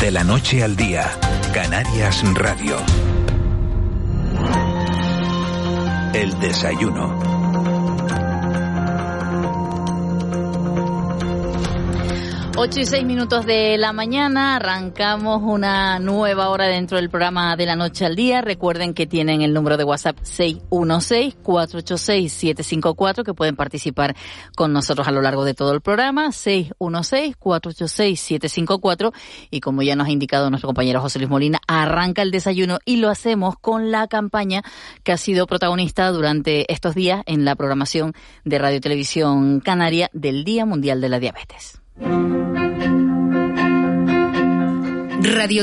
de 0.00 0.10
la 0.10 0.24
noche 0.24 0.64
al 0.64 0.74
día, 0.74 1.08
Canarias 1.54 2.24
Radio. 2.34 2.76
El 6.14 6.36
desayuno. 6.40 7.37
8 12.60 12.80
y 12.80 12.86
6 12.86 13.04
minutos 13.04 13.46
de 13.46 13.78
la 13.78 13.92
mañana, 13.92 14.56
arrancamos 14.56 15.42
una 15.44 16.00
nueva 16.00 16.48
hora 16.48 16.66
dentro 16.66 16.96
del 16.96 17.08
programa 17.08 17.54
de 17.54 17.66
la 17.66 17.76
noche 17.76 18.04
al 18.04 18.16
día. 18.16 18.40
Recuerden 18.40 18.94
que 18.94 19.06
tienen 19.06 19.42
el 19.42 19.54
número 19.54 19.76
de 19.76 19.84
WhatsApp 19.84 20.18
616-486-754 20.22 23.22
que 23.22 23.32
pueden 23.32 23.54
participar 23.54 24.16
con 24.56 24.72
nosotros 24.72 25.06
a 25.06 25.12
lo 25.12 25.22
largo 25.22 25.44
de 25.44 25.54
todo 25.54 25.72
el 25.72 25.80
programa. 25.80 26.30
616-486-754 26.30 29.12
y 29.52 29.60
como 29.60 29.82
ya 29.82 29.94
nos 29.94 30.08
ha 30.08 30.10
indicado 30.10 30.50
nuestro 30.50 30.66
compañero 30.66 31.00
José 31.00 31.20
Luis 31.20 31.30
Molina, 31.30 31.60
arranca 31.68 32.22
el 32.22 32.32
desayuno 32.32 32.80
y 32.84 32.96
lo 32.96 33.08
hacemos 33.08 33.54
con 33.60 33.92
la 33.92 34.08
campaña 34.08 34.64
que 35.04 35.12
ha 35.12 35.16
sido 35.16 35.46
protagonista 35.46 36.10
durante 36.10 36.72
estos 36.72 36.96
días 36.96 37.22
en 37.26 37.44
la 37.44 37.54
programación 37.54 38.14
de 38.44 38.58
Radio 38.58 38.80
Televisión 38.80 39.60
Canaria 39.60 40.10
del 40.12 40.42
Día 40.42 40.66
Mundial 40.66 41.00
de 41.00 41.08
la 41.08 41.20
Diabetes. 41.20 41.80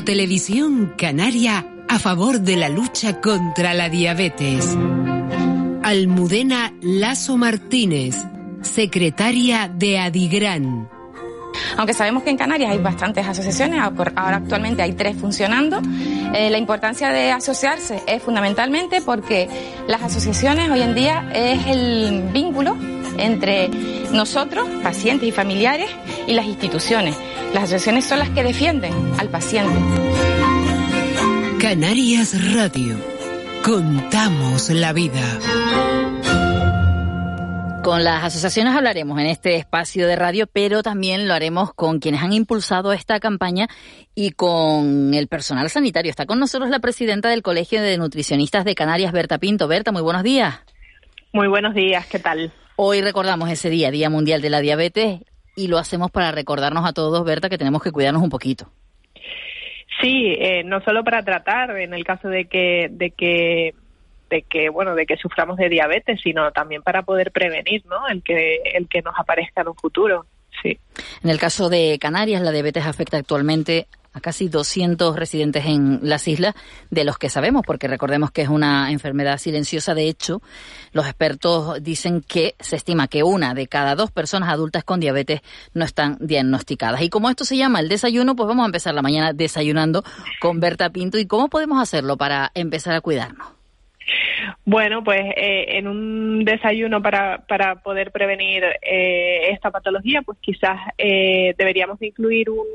Televisión 0.06 0.94
Canaria 0.96 1.66
a 1.90 1.98
favor 1.98 2.40
de 2.40 2.56
la 2.56 2.70
lucha 2.70 3.20
contra 3.20 3.74
la 3.74 3.90
diabetes. 3.90 4.78
Almudena 5.82 6.72
Lazo 6.82 7.36
Martínez, 7.36 8.16
secretaria 8.62 9.68
de 9.68 9.98
Adigran. 9.98 10.88
Aunque 11.78 11.94
sabemos 11.94 12.22
que 12.24 12.30
en 12.30 12.38
Canarias 12.38 12.72
hay 12.72 12.78
bastantes 12.78 13.28
asociaciones, 13.28 13.82
ahora 13.82 14.38
actualmente 14.38 14.84
hay 14.84 14.94
tres 14.94 15.18
funcionando, 15.18 15.82
eh, 16.34 16.50
la 16.50 16.58
importancia 16.58 17.10
de 17.10 17.32
asociarse 17.32 18.04
es 18.08 18.22
fundamentalmente 18.22 19.02
porque 19.02 19.50
las 19.88 20.04
asociaciones 20.04 20.70
hoy 20.70 20.82
en 20.82 20.94
día 20.94 21.30
es 21.34 21.66
el 21.68 22.30
vínculo 22.32 22.78
entre 23.18 23.70
nosotros, 24.12 24.68
pacientes 24.84 25.28
y 25.28 25.32
familiares, 25.32 25.90
y 26.28 26.34
las 26.34 26.46
instituciones. 26.46 27.16
Las 27.54 27.64
asociaciones 27.64 28.06
son 28.06 28.20
las 28.20 28.30
que 28.30 28.44
defienden 28.44 28.94
al 29.18 29.25
paciente. 29.36 29.78
Canarias 31.60 32.54
Radio. 32.56 32.96
Contamos 33.66 34.70
la 34.70 34.94
vida. 34.94 35.20
Con 37.84 38.06
las 38.06 38.24
asociaciones 38.24 38.74
hablaremos 38.74 39.20
en 39.20 39.26
este 39.26 39.58
espacio 39.58 40.08
de 40.08 40.16
radio, 40.16 40.48
pero 40.48 40.84
también 40.84 41.28
lo 41.28 41.34
haremos 41.34 41.74
con 41.74 42.00
quienes 42.00 42.22
han 42.22 42.32
impulsado 42.32 42.94
esta 42.94 43.20
campaña 43.20 43.68
y 44.16 44.32
con 44.32 45.14
el 45.14 45.28
personal 45.28 45.70
sanitario. 45.70 46.12
Está 46.12 46.26
con 46.26 46.40
nosotros 46.40 46.70
la 46.70 46.80
presidenta 46.80 47.28
del 47.28 47.42
Colegio 47.42 47.82
de 47.82 47.98
Nutricionistas 47.98 48.64
de 48.64 48.74
Canarias, 48.74 49.12
Berta 49.12 49.38
Pinto. 49.38 49.68
Berta, 49.68 49.92
muy 49.92 50.02
buenos 50.02 50.24
días. 50.24 50.62
Muy 51.34 51.50
buenos 51.50 51.76
días, 51.76 52.08
¿qué 52.08 52.20
tal? 52.20 52.54
Hoy 52.78 53.02
recordamos 53.02 53.50
ese 53.50 53.70
día, 53.70 53.92
Día 53.92 54.10
Mundial 54.10 54.42
de 54.42 54.50
la 54.50 54.62
Diabetes, 54.62 55.20
y 55.58 55.68
lo 55.68 55.78
hacemos 55.78 56.10
para 56.10 56.32
recordarnos 56.32 56.86
a 56.86 56.94
todos, 56.94 57.26
Berta, 57.26 57.50
que 57.50 57.58
tenemos 57.58 57.84
que 57.84 57.92
cuidarnos 57.92 58.24
un 58.24 58.30
poquito. 58.30 58.72
Sí, 60.02 60.36
eh, 60.38 60.64
no 60.64 60.82
solo 60.82 61.04
para 61.04 61.24
tratar 61.24 61.78
en 61.78 61.94
el 61.94 62.04
caso 62.04 62.28
de 62.28 62.46
que, 62.46 62.90
de 62.92 63.12
que 63.12 63.74
de 64.30 64.42
que 64.42 64.70
bueno 64.70 64.96
de 64.96 65.06
que 65.06 65.18
suframos 65.18 65.56
de 65.58 65.70
diabetes 65.70 66.20
sino 66.20 66.52
también 66.52 66.82
para 66.82 67.04
poder 67.04 67.32
prevenir 67.32 67.86
no 67.86 68.08
el 68.08 68.24
que 68.24 68.58
el 68.74 68.90
que 68.90 69.04
nos 69.04 69.14
aparezca 69.18 69.62
en 69.62 69.68
un 69.68 69.76
futuro. 69.76 70.26
Sí. 70.64 70.80
En 71.24 71.30
el 71.30 71.38
caso 71.38 71.70
de 71.70 72.00
Canarias 72.00 72.42
la 72.42 72.52
diabetes 72.52 72.86
afecta 72.86 73.18
actualmente 73.18 73.88
a 74.16 74.22
casi 74.22 74.48
200 74.48 75.16
residentes 75.16 75.66
en 75.66 76.00
las 76.02 76.28
islas, 76.28 76.56
de 76.90 77.04
los 77.04 77.18
que 77.18 77.30
sabemos, 77.30 77.64
porque 77.68 77.90
recordemos 77.90 78.32
que 78.32 78.44
es 78.44 78.48
una 78.48 78.90
enfermedad 78.92 79.38
silenciosa. 79.38 79.94
De 79.94 80.08
hecho, 80.08 80.42
los 80.94 81.06
expertos 81.06 81.84
dicen 81.84 82.22
que 82.22 82.56
se 82.60 82.78
estima 82.78 83.10
que 83.10 83.24
una 83.24 83.54
de 83.54 83.68
cada 83.68 83.94
dos 83.94 84.12
personas 84.12 84.50
adultas 84.50 84.86
con 84.86 85.02
diabetes 85.02 85.42
no 85.74 85.84
están 85.84 86.18
diagnosticadas. 86.22 87.02
Y 87.02 87.10
como 87.10 87.30
esto 87.30 87.44
se 87.44 87.58
llama 87.58 87.82
el 87.82 87.90
desayuno, 87.90 88.38
pues 88.38 88.48
vamos 88.48 88.64
a 88.64 88.68
empezar 88.68 88.94
la 88.94 89.02
mañana 89.02 89.34
desayunando 89.34 90.04
con 90.40 90.62
Berta 90.62 90.90
Pinto. 90.90 91.18
¿Y 91.18 91.28
cómo 91.28 91.50
podemos 91.50 91.82
hacerlo 91.82 92.16
para 92.16 92.52
empezar 92.56 92.96
a 92.96 93.02
cuidarnos? 93.02 93.50
Bueno, 94.64 95.04
pues 95.04 95.22
eh, 95.36 95.78
en 95.78 95.88
un 95.88 96.46
desayuno 96.46 97.02
para, 97.02 97.40
para 97.48 97.76
poder 97.76 98.12
prevenir 98.12 98.64
eh, 98.82 99.50
esta 99.52 99.72
patología, 99.72 100.22
pues 100.22 100.38
quizás 100.40 100.80
eh, 100.98 101.54
deberíamos 101.58 102.02
incluir 102.02 102.50
un 102.50 102.66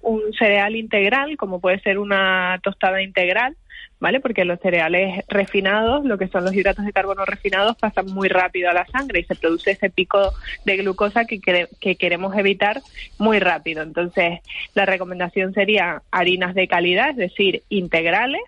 un 0.00 0.32
cereal 0.38 0.76
integral, 0.76 1.36
como 1.36 1.60
puede 1.60 1.80
ser 1.80 1.98
una 1.98 2.58
tostada 2.62 3.02
integral, 3.02 3.56
¿vale? 4.00 4.20
Porque 4.20 4.44
los 4.44 4.58
cereales 4.60 5.24
refinados, 5.28 6.04
lo 6.04 6.18
que 6.18 6.28
son 6.28 6.44
los 6.44 6.54
hidratos 6.54 6.84
de 6.84 6.92
carbono 6.92 7.24
refinados, 7.24 7.76
pasan 7.76 8.06
muy 8.06 8.28
rápido 8.28 8.68
a 8.68 8.74
la 8.74 8.86
sangre 8.86 9.20
y 9.20 9.24
se 9.24 9.36
produce 9.36 9.70
ese 9.70 9.90
pico 9.90 10.32
de 10.64 10.76
glucosa 10.78 11.24
que, 11.24 11.40
que 11.40 11.96
queremos 11.96 12.36
evitar 12.36 12.82
muy 13.18 13.38
rápido. 13.38 13.82
Entonces, 13.82 14.40
la 14.74 14.86
recomendación 14.86 15.54
sería 15.54 16.02
harinas 16.10 16.54
de 16.54 16.66
calidad, 16.68 17.10
es 17.10 17.16
decir, 17.16 17.62
integrales, 17.68 18.42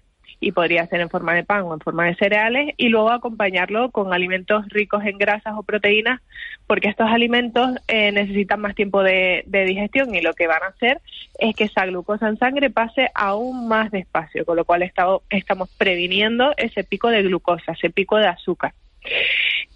y 0.44 0.52
podría 0.52 0.86
ser 0.86 1.00
en 1.00 1.08
forma 1.08 1.34
de 1.34 1.44
pan 1.44 1.62
o 1.62 1.74
en 1.74 1.80
forma 1.80 2.04
de 2.04 2.14
cereales 2.16 2.74
y 2.76 2.88
luego 2.88 3.10
acompañarlo 3.10 3.90
con 3.90 4.12
alimentos 4.12 4.68
ricos 4.68 5.04
en 5.04 5.16
grasas 5.16 5.54
o 5.56 5.62
proteínas 5.62 6.20
porque 6.66 6.88
estos 6.88 7.08
alimentos 7.08 7.70
eh, 7.88 8.12
necesitan 8.12 8.60
más 8.60 8.74
tiempo 8.74 9.02
de, 9.02 9.44
digestión 9.46 10.14
y 10.14 10.20
lo 10.20 10.34
que 10.34 10.46
van 10.46 10.62
a 10.62 10.68
hacer 10.68 11.00
es 11.38 11.56
que 11.56 11.64
esa 11.64 11.86
glucosa 11.86 12.28
en 12.28 12.38
sangre 12.38 12.70
pase 12.70 13.08
aún 13.14 13.68
más 13.68 13.90
despacio, 13.90 14.44
con 14.44 14.56
lo 14.56 14.64
cual 14.64 14.82
estamos 14.82 15.70
previniendo 15.78 16.52
ese 16.56 16.84
pico 16.84 17.08
de 17.08 17.22
glucosa, 17.22 17.72
ese 17.72 17.90
pico 17.90 18.16
de 18.16 18.26
azúcar. 18.26 18.74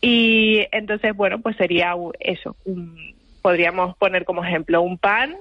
Y 0.00 0.66
entonces, 0.72 1.14
bueno, 1.14 1.40
pues 1.40 1.56
sería 1.56 1.94
eso, 2.20 2.56
podríamos 3.38 3.96
poner 3.96 4.24
como 4.24 4.44
ejemplo 4.44 4.82
un 4.82 4.98
pan 4.98 5.34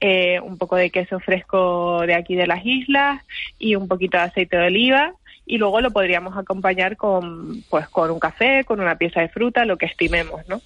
eh, 0.00 0.40
un 0.40 0.58
poco 0.58 0.76
de 0.76 0.90
queso 0.90 1.20
fresco 1.20 2.02
de 2.06 2.14
aquí 2.14 2.34
de 2.34 2.46
las 2.46 2.64
islas 2.64 3.22
y 3.58 3.74
un 3.76 3.88
poquito 3.88 4.18
de 4.18 4.24
aceite 4.24 4.56
de 4.56 4.66
oliva 4.66 5.14
y 5.44 5.58
luego 5.58 5.80
lo 5.80 5.90
podríamos 5.90 6.36
acompañar 6.36 6.96
con 6.96 7.62
pues 7.68 7.88
con 7.88 8.10
un 8.10 8.20
café, 8.20 8.64
con 8.64 8.80
una 8.80 8.96
pieza 8.96 9.20
de 9.20 9.28
fruta, 9.28 9.64
lo 9.64 9.76
que 9.76 9.86
estimemos, 9.86 10.40
¿no? 10.48 10.60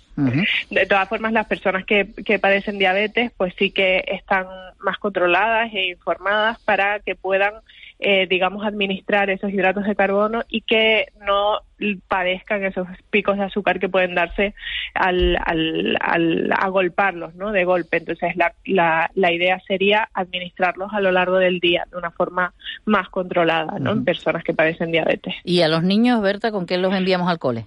De 0.71 0.87
todas 0.87 1.09
formas, 1.09 1.33
las 1.33 1.47
personas 1.47 1.85
que, 1.85 2.13
que 2.25 2.39
padecen 2.39 2.79
diabetes, 2.79 3.33
pues 3.37 3.55
sí 3.59 3.71
que 3.71 4.05
están 4.07 4.47
más 4.81 4.99
controladas 4.99 5.73
e 5.73 5.89
informadas 5.89 6.59
para 6.61 7.01
que 7.01 7.15
puedan 7.15 7.55
eh, 7.99 8.27
digamos, 8.29 8.67
administrar 8.67 9.31
esos 9.31 9.51
hidratos 9.51 9.85
de 9.85 9.97
carbono 9.97 10.43
y 10.49 10.61
que 10.63 11.07
no 11.25 11.61
padezcan 12.09 12.65
esos 12.65 12.87
picos 13.11 13.37
de 13.37 13.45
azúcar 13.45 13.81
que 13.81 13.89
pueden 13.89 14.15
darse 14.15 14.55
al, 14.95 15.37
al, 15.45 15.97
al 16.01 16.53
agolparlos, 16.53 17.35
¿no? 17.35 17.53
De 17.53 17.65
golpe. 17.65 17.99
Entonces, 17.99 18.37
la, 18.37 18.55
la, 18.65 19.11
la, 19.15 19.33
idea 19.33 19.61
sería 19.67 20.09
administrarlos 20.15 20.93
a 20.93 21.01
lo 21.01 21.13
largo 21.13 21.37
del 21.37 21.61
día 21.61 21.87
de 21.91 21.97
una 21.97 22.11
forma 22.11 22.53
más 22.85 23.09
controlada, 23.09 23.79
¿no? 23.79 23.93
En 23.93 24.05
personas 24.05 24.45
que 24.45 24.55
padecen 24.55 24.93
diabetes. 24.93 25.35
¿Y 25.45 25.63
a 25.63 25.69
los 25.69 25.83
niños, 25.83 26.21
Berta, 26.23 26.51
con 26.51 26.67
qué 26.67 26.79
los 26.79 26.95
enviamos 26.95 27.29
al 27.29 27.39
cole? 27.39 27.67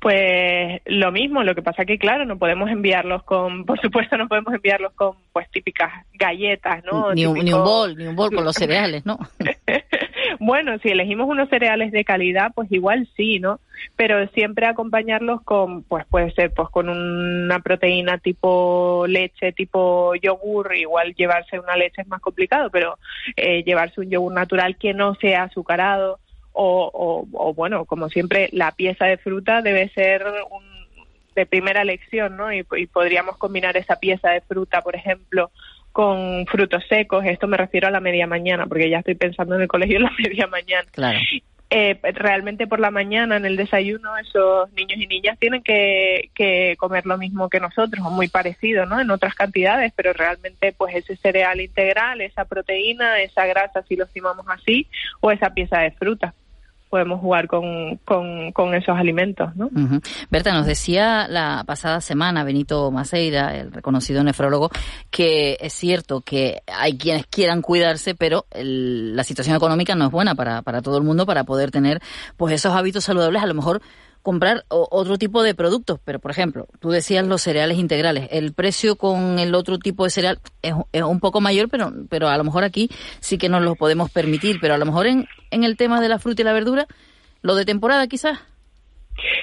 Pues 0.00 0.80
lo 0.86 1.10
mismo, 1.10 1.42
lo 1.42 1.56
que 1.56 1.62
pasa 1.62 1.84
que 1.84 1.98
claro, 1.98 2.24
no 2.24 2.38
podemos 2.38 2.70
enviarlos 2.70 3.24
con, 3.24 3.64
por 3.66 3.80
supuesto 3.80 4.16
no 4.16 4.28
podemos 4.28 4.54
enviarlos 4.54 4.92
con 4.92 5.16
pues 5.32 5.50
típicas 5.50 5.90
galletas, 6.14 6.84
¿no? 6.84 7.12
Ni, 7.14 7.26
un, 7.26 7.38
ni 7.38 7.52
un 7.52 7.64
bol, 7.64 7.96
ni 7.96 8.06
un 8.06 8.14
bol 8.14 8.30
con 8.30 8.44
los 8.44 8.54
cereales, 8.54 9.04
¿no? 9.04 9.18
bueno, 10.40 10.78
si 10.78 10.88
elegimos 10.88 11.28
unos 11.28 11.48
cereales 11.48 11.90
de 11.90 12.04
calidad, 12.04 12.52
pues 12.54 12.70
igual 12.70 13.08
sí, 13.16 13.40
¿no? 13.40 13.58
Pero 13.96 14.26
siempre 14.28 14.66
acompañarlos 14.66 15.42
con, 15.42 15.82
pues 15.82 16.06
puede 16.06 16.30
ser 16.32 16.52
pues 16.52 16.68
con 16.68 16.88
una 16.88 17.58
proteína 17.60 18.18
tipo 18.18 19.04
leche, 19.08 19.52
tipo 19.52 20.14
yogur, 20.14 20.76
igual 20.76 21.14
llevarse 21.14 21.58
una 21.58 21.76
leche 21.76 22.02
es 22.02 22.08
más 22.08 22.20
complicado, 22.20 22.70
pero 22.70 22.98
eh, 23.36 23.64
llevarse 23.64 24.00
un 24.00 24.10
yogur 24.10 24.32
natural 24.32 24.76
que 24.76 24.94
no 24.94 25.14
sea 25.16 25.44
azucarado, 25.44 26.20
o, 26.60 27.54
bueno, 27.54 27.84
como 27.84 28.08
siempre, 28.08 28.48
la 28.52 28.72
pieza 28.72 29.06
de 29.06 29.16
fruta 29.16 29.62
debe 29.62 29.88
ser 29.90 30.24
de 31.34 31.46
primera 31.46 31.82
elección, 31.82 32.36
¿no? 32.36 32.52
Y, 32.52 32.64
podríamos 32.64 33.36
combinar 33.36 33.76
esa 33.76 33.96
pieza 33.96 34.30
de 34.30 34.40
fruta, 34.40 34.82
por 34.82 34.96
ejemplo, 34.96 35.52
con 35.92 36.46
frutos 36.46 36.84
secos. 36.88 37.24
Esto 37.24 37.46
me 37.46 37.56
refiero 37.56 37.86
a 37.86 37.92
la 37.92 38.00
media 38.00 38.26
mañana, 38.26 38.66
porque 38.66 38.90
ya 38.90 38.98
estoy 38.98 39.14
pensando 39.14 39.54
en 39.54 39.62
el 39.62 39.68
colegio 39.68 39.98
en 39.98 40.04
la 40.04 40.12
media 40.18 40.46
mañana. 40.48 40.88
Claro. 40.90 41.18
Eh, 41.70 42.00
realmente 42.14 42.66
por 42.66 42.80
la 42.80 42.90
mañana 42.90 43.36
en 43.36 43.44
el 43.44 43.56
desayuno 43.56 44.16
esos 44.16 44.72
niños 44.72 44.98
y 44.98 45.06
niñas 45.06 45.38
tienen 45.38 45.62
que, 45.62 46.30
que, 46.34 46.76
comer 46.78 47.04
lo 47.04 47.18
mismo 47.18 47.50
que 47.50 47.60
nosotros 47.60 48.02
o 48.06 48.10
muy 48.10 48.28
parecido, 48.28 48.86
¿no? 48.86 48.98
En 48.98 49.10
otras 49.10 49.34
cantidades, 49.34 49.92
pero 49.94 50.14
realmente 50.14 50.72
pues 50.72 50.96
ese 50.96 51.14
cereal 51.16 51.60
integral, 51.60 52.22
esa 52.22 52.46
proteína, 52.46 53.20
esa 53.20 53.44
grasa, 53.44 53.82
si 53.82 53.96
lo 53.96 54.04
estimamos 54.04 54.46
así, 54.48 54.86
o 55.20 55.30
esa 55.30 55.50
pieza 55.50 55.80
de 55.80 55.90
fruta 55.90 56.34
podemos 56.88 57.20
jugar 57.20 57.46
con, 57.46 57.98
con, 58.04 58.74
esos 58.74 58.96
alimentos. 58.96 59.54
¿no? 59.56 59.70
Berta, 60.30 60.52
nos 60.52 60.66
decía 60.66 61.26
la 61.28 61.64
pasada 61.66 62.00
semana 62.00 62.44
Benito 62.44 62.90
Maceira, 62.90 63.56
el 63.56 63.72
reconocido 63.72 64.24
nefrólogo, 64.24 64.70
que 65.10 65.56
es 65.60 65.72
cierto 65.72 66.20
que 66.20 66.62
hay 66.66 66.98
quienes 66.98 67.26
quieran 67.26 67.62
cuidarse, 67.62 68.14
pero 68.14 68.46
la 68.52 69.24
situación 69.24 69.56
económica 69.56 69.94
no 69.94 70.06
es 70.06 70.10
buena 70.10 70.34
para, 70.34 70.62
para 70.62 70.82
todo 70.82 70.98
el 70.98 71.04
mundo 71.04 71.26
para 71.26 71.44
poder 71.44 71.70
tener 71.70 72.00
pues 72.36 72.54
esos 72.54 72.74
hábitos 72.74 73.04
saludables, 73.04 73.42
a 73.42 73.46
lo 73.46 73.54
mejor 73.54 73.80
comprar 74.28 74.66
otro 74.68 75.16
tipo 75.16 75.42
de 75.42 75.54
productos, 75.54 76.00
pero 76.04 76.18
por 76.18 76.30
ejemplo, 76.30 76.66
tú 76.80 76.90
decías 76.90 77.26
los 77.26 77.40
cereales 77.40 77.78
integrales, 77.78 78.28
el 78.30 78.52
precio 78.52 78.96
con 78.96 79.38
el 79.38 79.54
otro 79.54 79.78
tipo 79.78 80.04
de 80.04 80.10
cereal 80.10 80.38
es, 80.60 80.74
es, 80.92 81.02
un 81.02 81.18
poco 81.18 81.40
mayor, 81.40 81.70
pero, 81.70 81.94
pero 82.10 82.28
a 82.28 82.36
lo 82.36 82.44
mejor 82.44 82.62
aquí 82.62 82.90
sí 83.20 83.38
que 83.38 83.48
nos 83.48 83.62
lo 83.62 83.74
podemos 83.74 84.10
permitir, 84.10 84.58
pero 84.60 84.74
a 84.74 84.76
lo 84.76 84.84
mejor 84.84 85.06
en, 85.06 85.26
en 85.50 85.64
el 85.64 85.78
tema 85.78 86.02
de 86.02 86.10
la 86.10 86.18
fruta 86.18 86.42
y 86.42 86.44
la 86.44 86.52
verdura, 86.52 86.86
lo 87.40 87.54
de 87.54 87.64
temporada 87.64 88.06
quizás. 88.06 88.38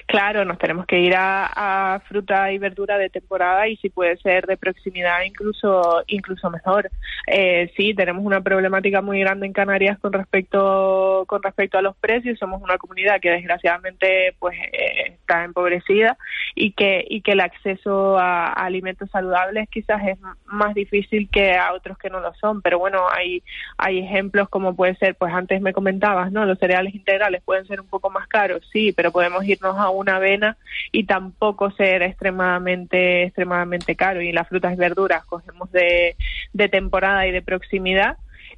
Claro, 0.07 0.45
nos 0.45 0.57
tenemos 0.57 0.85
que 0.85 0.99
ir 0.99 1.13
a, 1.17 2.01
fruta 2.07 2.51
y 2.51 2.57
verdura 2.57 2.97
de 2.97 3.09
temporada 3.09 3.67
y 3.67 3.77
si 3.77 3.89
puede 3.89 4.17
ser 4.17 4.45
de 4.45 4.57
proximidad 4.57 5.23
incluso 5.25 6.03
incluso 6.07 6.49
mejor. 6.49 6.89
Eh, 7.27 7.71
sí, 7.75 7.93
tenemos 7.93 8.23
una 8.23 8.41
problemática 8.41 9.01
muy 9.01 9.19
grande 9.19 9.45
en 9.45 9.53
Canarias 9.53 9.99
con 9.99 10.13
respecto 10.13 11.25
con 11.27 11.41
respecto 11.43 11.77
a 11.77 11.81
los 11.81 11.95
precios. 11.97 12.39
Somos 12.39 12.61
una 12.61 12.77
comunidad 12.77 13.19
que 13.19 13.31
desgraciadamente 13.31 14.35
pues 14.39 14.57
eh, 14.71 15.13
está 15.19 15.43
empobrecida 15.43 16.17
y 16.53 16.71
que 16.71 17.05
y 17.09 17.21
que 17.21 17.33
el 17.33 17.41
acceso 17.41 18.17
a, 18.17 18.47
alimentos 18.53 19.09
saludables 19.11 19.67
quizás 19.69 20.01
es 20.07 20.17
más 20.45 20.73
difícil 20.73 21.29
que 21.29 21.55
a 21.55 21.73
otros 21.73 21.97
que 21.97 22.09
no 22.09 22.19
lo 22.19 22.33
son. 22.35 22.61
Pero 22.61 22.79
bueno, 22.79 23.07
hay 23.11 23.43
hay 23.77 23.99
ejemplos 23.99 24.49
como 24.49 24.75
puede 24.75 24.95
ser, 24.95 25.15
pues 25.15 25.33
antes 25.33 25.61
me 25.61 25.73
comentabas, 25.73 26.31
no, 26.31 26.45
los 26.45 26.59
cereales 26.59 26.95
integrales 26.95 27.41
pueden 27.43 27.65
ser 27.67 27.81
un 27.81 27.87
poco 27.87 28.09
más 28.09 28.27
caros, 28.27 28.61
sí, 28.71 28.93
pero 28.93 29.11
podemos 29.11 29.43
ir 29.45 29.59
a 29.71 29.89
una 29.89 30.17
avena 30.17 30.57
y 30.91 31.05
tampoco 31.05 31.71
ser 31.71 32.03
extremadamente 32.03 33.23
extremadamente 33.23 33.95
caro. 33.95 34.21
Y 34.21 34.31
las 34.31 34.47
frutas 34.47 34.73
y 34.73 34.77
verduras 34.77 35.25
cogemos 35.25 35.71
de, 35.71 36.15
de 36.53 36.69
temporada 36.69 37.25
y 37.27 37.31
de 37.31 37.41
proximidad 37.41 38.17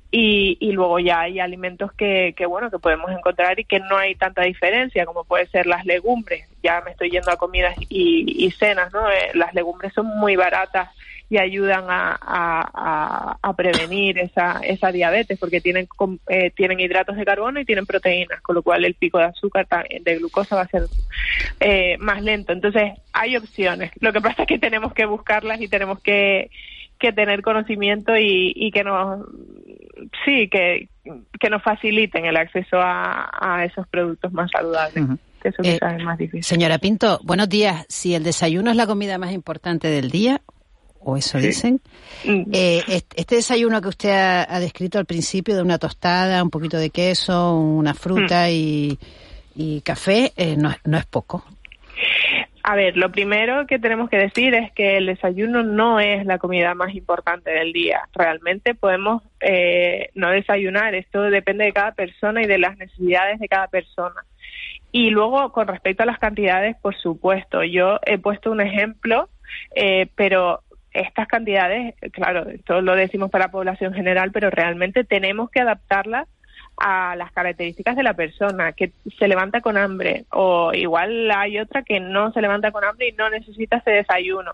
y, 0.09 0.57
y, 0.61 0.71
luego 0.71 0.99
ya 0.99 1.21
hay 1.21 1.39
alimentos 1.41 1.91
que, 1.91 2.33
que, 2.37 2.45
bueno 2.45 2.71
que 2.71 2.79
podemos 2.79 3.11
encontrar 3.11 3.59
y 3.59 3.65
que 3.65 3.81
no 3.81 3.97
hay 3.97 4.15
tanta 4.15 4.43
diferencia 4.43 5.05
como 5.05 5.25
puede 5.25 5.47
ser 5.47 5.67
las 5.67 5.85
legumbres. 5.85 6.47
Ya 6.63 6.81
me 6.81 6.91
estoy 6.91 7.09
yendo 7.09 7.29
a 7.31 7.35
comidas 7.37 7.75
y, 7.89 8.45
y 8.45 8.51
cenas 8.51 8.93
no 8.93 9.09
eh, 9.09 9.31
las 9.33 9.53
legumbres 9.53 9.93
son 9.93 10.07
muy 10.17 10.37
baratas 10.37 10.89
y 11.29 11.37
ayudan 11.37 11.85
a, 11.89 13.37
a, 13.41 13.53
prevenir 13.53 14.17
esa, 14.19 14.59
esa 14.63 14.91
diabetes 14.91 15.37
porque 15.39 15.59
tienen, 15.59 15.87
eh, 16.29 16.51
tienen 16.51 16.79
hidratos 16.79 17.17
de 17.17 17.25
carbono 17.25 17.59
y 17.59 17.65
tienen 17.65 17.85
proteínas, 17.85 18.41
con 18.41 18.55
lo 18.55 18.61
cual 18.63 18.85
el 18.85 18.93
pico 18.93 19.17
de 19.17 19.25
azúcar, 19.25 19.67
de 20.01 20.17
glucosa 20.17 20.55
va 20.55 20.61
a 20.61 20.67
ser 20.67 20.83
eh, 21.59 21.97
más 21.99 22.21
lento. 22.21 22.53
Entonces, 22.53 22.93
hay 23.11 23.35
opciones. 23.35 23.91
Lo 23.99 24.13
que 24.13 24.21
pasa 24.21 24.43
es 24.43 24.47
que 24.47 24.59
tenemos 24.59 24.93
que 24.93 25.05
buscarlas 25.05 25.59
y 25.59 25.67
tenemos 25.67 25.99
que, 26.01 26.49
que 26.99 27.11
tener 27.11 27.41
conocimiento 27.41 28.15
y, 28.15 28.53
y 28.55 28.71
que 28.71 28.83
nos 28.83 29.25
sí 30.25 30.47
que, 30.49 30.89
que 31.39 31.49
nos 31.49 31.63
faciliten 31.63 32.25
el 32.25 32.37
acceso 32.37 32.77
a, 32.79 33.29
a 33.39 33.65
esos 33.65 33.87
productos 33.87 34.31
más 34.33 34.51
saludables. 34.51 35.19
Que 35.41 35.49
eso 35.49 35.61
eh, 35.63 35.79
es 35.81 36.03
más 36.03 36.17
difícil. 36.17 36.43
Señora 36.43 36.77
Pinto, 36.79 37.19
buenos 37.23 37.49
días. 37.49 37.85
Si 37.89 38.15
el 38.15 38.23
desayuno 38.23 38.71
es 38.71 38.77
la 38.77 38.87
comida 38.87 39.17
más 39.17 39.31
importante 39.31 39.87
del 39.87 40.09
día, 40.09 40.41
o 41.07 41.15
eso 41.15 41.37
dicen. 41.37 41.79
Mm. 42.25 42.51
Eh, 42.51 42.83
este 43.15 43.35
desayuno 43.35 43.81
que 43.81 43.87
usted 43.87 44.11
ha, 44.11 44.59
descrito 44.59 44.99
al 44.99 45.05
principio 45.05 45.55
de 45.55 45.61
una 45.61 45.79
tostada, 45.79 46.43
un 46.43 46.49
poquito 46.49 46.77
de 46.77 46.89
queso, 46.89 47.55
una 47.55 47.93
fruta 47.93 48.47
mm. 48.47 48.97
y, 49.55 49.81
café, 49.85 50.33
eh, 50.35 50.57
no, 50.57 50.75
no 50.83 50.97
es 50.97 51.05
poco. 51.05 51.45
A 52.63 52.75
ver, 52.75 52.97
lo 52.97 53.09
primero 53.09 53.65
que 53.65 53.79
tenemos 53.79 54.09
que 54.09 54.17
decir 54.17 54.53
es 54.53 54.73
que 54.73 54.97
el 54.97 55.05
desayuno 55.05 55.63
no 55.63 56.01
es 56.01 56.25
la 56.25 56.37
comida 56.37 56.73
más 56.73 56.93
importante 56.93 57.51
del 57.51 57.71
día. 57.71 58.01
Realmente 58.13 58.75
podemos 58.75 59.23
eh, 59.39 60.09
no 60.13 60.29
desayunar. 60.31 60.93
Esto 60.93 61.21
depende 61.21 61.63
de 61.63 61.71
cada 61.71 61.93
persona 61.93 62.43
y 62.43 62.47
de 62.47 62.57
las 62.57 62.77
necesidades 62.77 63.39
de 63.39 63.47
cada 63.47 63.67
persona. 63.67 64.25
Y 64.91 65.09
luego, 65.09 65.53
con 65.53 65.67
respecto 65.67 66.03
a 66.03 66.05
las 66.05 66.19
cantidades, 66.19 66.75
por 66.81 66.97
supuesto, 66.97 67.63
yo 67.63 67.99
he 68.05 68.17
puesto 68.17 68.51
un 68.51 68.59
ejemplo, 68.59 69.29
eh, 69.73 70.07
pero 70.15 70.61
estas 70.99 71.27
cantidades, 71.27 71.95
claro, 72.11 72.49
esto 72.49 72.81
lo 72.81 72.95
decimos 72.95 73.29
para 73.29 73.45
la 73.45 73.51
población 73.51 73.93
general, 73.93 74.31
pero 74.31 74.49
realmente 74.49 75.03
tenemos 75.03 75.49
que 75.49 75.61
adaptarlas 75.61 76.27
a 76.77 77.15
las 77.15 77.31
características 77.31 77.95
de 77.95 78.03
la 78.03 78.13
persona, 78.13 78.71
que 78.71 78.91
se 79.17 79.27
levanta 79.27 79.61
con 79.61 79.77
hambre, 79.77 80.25
o 80.31 80.73
igual 80.73 81.31
hay 81.31 81.57
otra 81.57 81.81
que 81.81 81.99
no 81.99 82.31
se 82.31 82.41
levanta 82.41 82.71
con 82.71 82.83
hambre 82.83 83.09
y 83.09 83.13
no 83.13 83.29
necesita 83.29 83.77
ese 83.77 83.91
desayuno. 83.91 84.53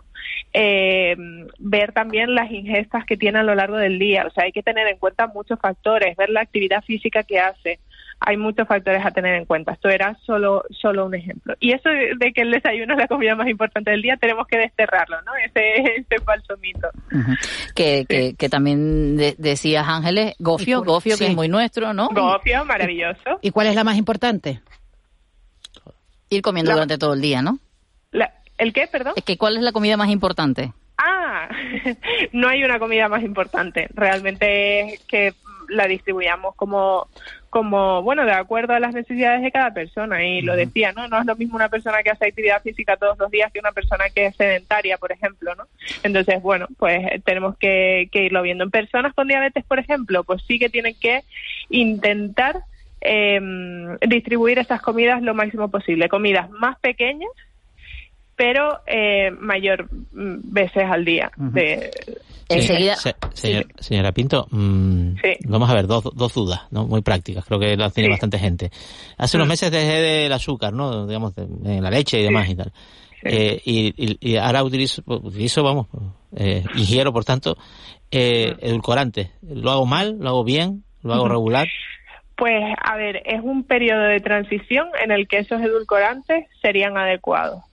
Eh, 0.53 1.17
ver 1.59 1.91
también 1.91 2.33
las 2.33 2.49
ingestas 2.49 3.05
que 3.05 3.17
tiene 3.17 3.39
a 3.39 3.43
lo 3.43 3.55
largo 3.55 3.75
del 3.75 3.99
día, 3.99 4.25
o 4.25 4.29
sea, 4.31 4.45
hay 4.45 4.53
que 4.53 4.63
tener 4.63 4.87
en 4.87 4.97
cuenta 4.97 5.27
muchos 5.27 5.59
factores, 5.59 6.15
ver 6.15 6.29
la 6.29 6.41
actividad 6.41 6.81
física 6.83 7.23
que 7.23 7.39
hace, 7.39 7.79
hay 8.25 8.37
muchos 8.37 8.67
factores 8.67 9.05
a 9.05 9.11
tener 9.11 9.35
en 9.35 9.45
cuenta. 9.45 9.73
Esto 9.73 9.89
era 9.89 10.17
solo, 10.25 10.63
solo 10.69 11.05
un 11.05 11.15
ejemplo. 11.15 11.55
Y 11.59 11.73
eso 11.73 11.89
de, 11.89 12.33
que 12.33 12.41
el 12.41 12.51
desayuno 12.51 12.93
es 12.93 12.99
la 12.99 13.07
comida 13.07 13.35
más 13.35 13.47
importante 13.47 13.91
del 13.91 14.01
día, 14.01 14.17
tenemos 14.17 14.47
que 14.47 14.57
desterrarlo, 14.57 15.21
¿no? 15.23 15.31
Ese, 15.35 15.97
ese 15.97 16.23
falso 16.23 16.55
mito. 16.57 16.87
que, 17.75 18.35
que, 18.37 18.49
también 18.49 19.17
decías, 19.37 19.85
Ángeles, 19.87 20.35
gofio, 20.39 20.83
gofio 20.83 21.17
que 21.17 21.27
es 21.27 21.35
muy 21.35 21.47
nuestro, 21.47 21.93
¿no? 21.93 22.09
Gofio, 22.09 22.65
maravilloso. 22.65 23.39
¿Y 23.41 23.51
cuál 23.51 23.67
es 23.67 23.75
la 23.75 23.83
más 23.83 23.97
importante? 23.97 24.61
Ir 26.29 26.41
comiendo 26.41 26.71
durante 26.71 26.97
todo 26.97 27.13
el 27.13 27.21
día, 27.21 27.41
¿no? 27.41 27.59
¿El 28.57 28.73
qué, 28.73 28.87
perdón? 28.87 29.13
Es 29.15 29.23
que 29.23 29.37
¿cuál 29.37 29.57
es 29.57 29.63
la 29.63 29.71
comida 29.71 29.97
más 29.97 30.09
importante? 30.09 30.73
Ah, 30.97 31.49
no 32.31 32.47
hay 32.47 32.63
una 32.63 32.79
comida 32.79 33.07
más 33.07 33.23
importante. 33.23 33.87
Realmente 33.93 34.93
es 34.93 34.99
que 35.01 35.33
la 35.69 35.87
distribuyamos 35.87 36.55
como 36.55 37.07
como, 37.53 38.01
bueno, 38.01 38.25
de 38.25 38.31
acuerdo 38.31 38.73
a 38.73 38.79
las 38.79 38.95
necesidades 38.95 39.43
de 39.43 39.51
cada 39.51 39.71
persona. 39.75 40.25
Y 40.25 40.41
lo 40.41 40.55
decía, 40.55 40.91
¿no? 40.91 41.07
No 41.07 41.19
es 41.19 41.25
lo 41.27 41.35
mismo 41.35 41.55
una 41.55 41.69
persona 41.69 42.01
que 42.01 42.09
hace 42.09 42.25
actividad 42.25 42.63
física 42.63 42.97
todos 42.97 43.15
los 43.19 43.29
días 43.29 43.51
que 43.53 43.59
una 43.59 43.71
persona 43.71 44.05
que 44.09 44.25
es 44.25 44.35
sedentaria, 44.35 44.97
por 44.97 45.11
ejemplo, 45.11 45.53
¿no? 45.53 45.65
Entonces, 46.01 46.41
bueno, 46.41 46.67
pues 46.79 47.23
tenemos 47.23 47.55
que, 47.59 48.09
irlo 48.11 48.41
viendo. 48.41 48.63
En 48.63 48.71
personas 48.71 49.13
con 49.13 49.27
diabetes, 49.27 49.63
por 49.65 49.77
ejemplo, 49.77 50.23
pues 50.23 50.41
sí 50.47 50.57
que 50.57 50.69
tienen 50.69 50.95
que 50.99 51.21
intentar 51.69 52.63
em, 53.01 53.99
distribuir 53.99 54.57
esas 54.57 54.81
comidas 54.81 55.21
lo 55.21 55.35
máximo 55.35 55.69
posible. 55.69 56.09
Comidas 56.09 56.49
más 56.49 56.79
pequeñas, 56.79 57.29
pero 58.43 58.81
eh, 58.85 59.31
mayor 59.31 59.87
mm, 60.11 60.51
veces 60.51 60.83
al 60.83 61.05
día. 61.05 61.31
de, 61.37 61.89
Enseguida. 62.49 62.97
señora 63.79 64.11
Pinto, 64.11 64.47
mm, 64.51 65.13
vamos 65.45 65.69
a 65.69 65.73
ver, 65.73 65.87
dos, 65.87 66.03
dos 66.13 66.33
dudas, 66.33 66.63
¿no? 66.69 66.85
Muy 66.85 67.01
prácticas, 67.01 67.45
creo 67.45 67.57
que 67.57 67.77
las 67.77 67.93
tiene 67.93 68.09
bastante 68.09 68.37
gente. 68.37 68.69
Hace 69.17 69.37
unos 69.37 69.47
mm. 69.47 69.49
meses 69.49 69.71
dejé 69.71 70.01
del 70.01 70.33
azúcar, 70.33 70.73
¿no? 70.73 71.07
Digamos, 71.07 71.33
de, 71.35 71.79
la 71.79 71.89
leche 71.89 72.19
y 72.19 72.23
demás 72.23 72.49
y 72.49 72.55
tal. 72.55 72.73
Eh, 73.23 73.61
y, 73.63 74.35
ahora 74.35 74.61
utilizo, 74.61 75.01
utilizo 75.05 75.63
vamos, 75.63 75.87
eh, 76.35 76.65
ingiero, 76.75 77.13
por 77.13 77.23
tanto, 77.23 77.55
eh, 78.11 78.55
mm. 78.57 78.65
edulcorante. 78.65 79.31
¿Lo 79.41 79.71
hago 79.71 79.85
mal? 79.85 80.17
¿Lo 80.19 80.27
hago 80.27 80.43
bien? 80.43 80.83
¿Lo 81.01 81.13
hago 81.13 81.29
regular? 81.29 81.69
Pues, 82.35 82.61
a 82.83 82.97
ver, 82.97 83.21
es 83.25 83.39
un 83.41 83.63
periodo 83.63 84.01
de 84.01 84.19
transición 84.19 84.89
en 85.01 85.11
el 85.11 85.29
que 85.29 85.37
esos 85.37 85.61
edulcorantes 85.61 86.45
serían 86.61 86.97
adecuados. 86.97 87.63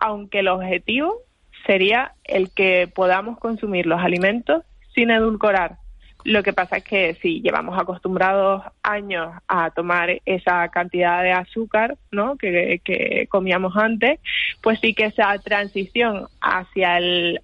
Aunque 0.00 0.40
el 0.40 0.48
objetivo 0.48 1.22
sería 1.66 2.12
el 2.24 2.50
que 2.50 2.88
podamos 2.92 3.38
consumir 3.38 3.86
los 3.86 4.00
alimentos 4.00 4.64
sin 4.94 5.10
edulcorar. 5.10 5.76
Lo 6.24 6.42
que 6.42 6.52
pasa 6.52 6.78
es 6.78 6.84
que 6.84 7.14
si 7.22 7.40
llevamos 7.40 7.78
acostumbrados 7.78 8.62
años 8.82 9.32
a 9.46 9.70
tomar 9.70 10.20
esa 10.26 10.68
cantidad 10.68 11.22
de 11.22 11.32
azúcar 11.32 11.96
¿no? 12.10 12.36
que, 12.36 13.26
comíamos 13.30 13.76
antes, 13.76 14.18
pues 14.62 14.80
sí 14.80 14.94
que 14.94 15.06
esa 15.06 15.38
transición 15.38 16.26
hacia 16.40 16.98
el 16.98 17.40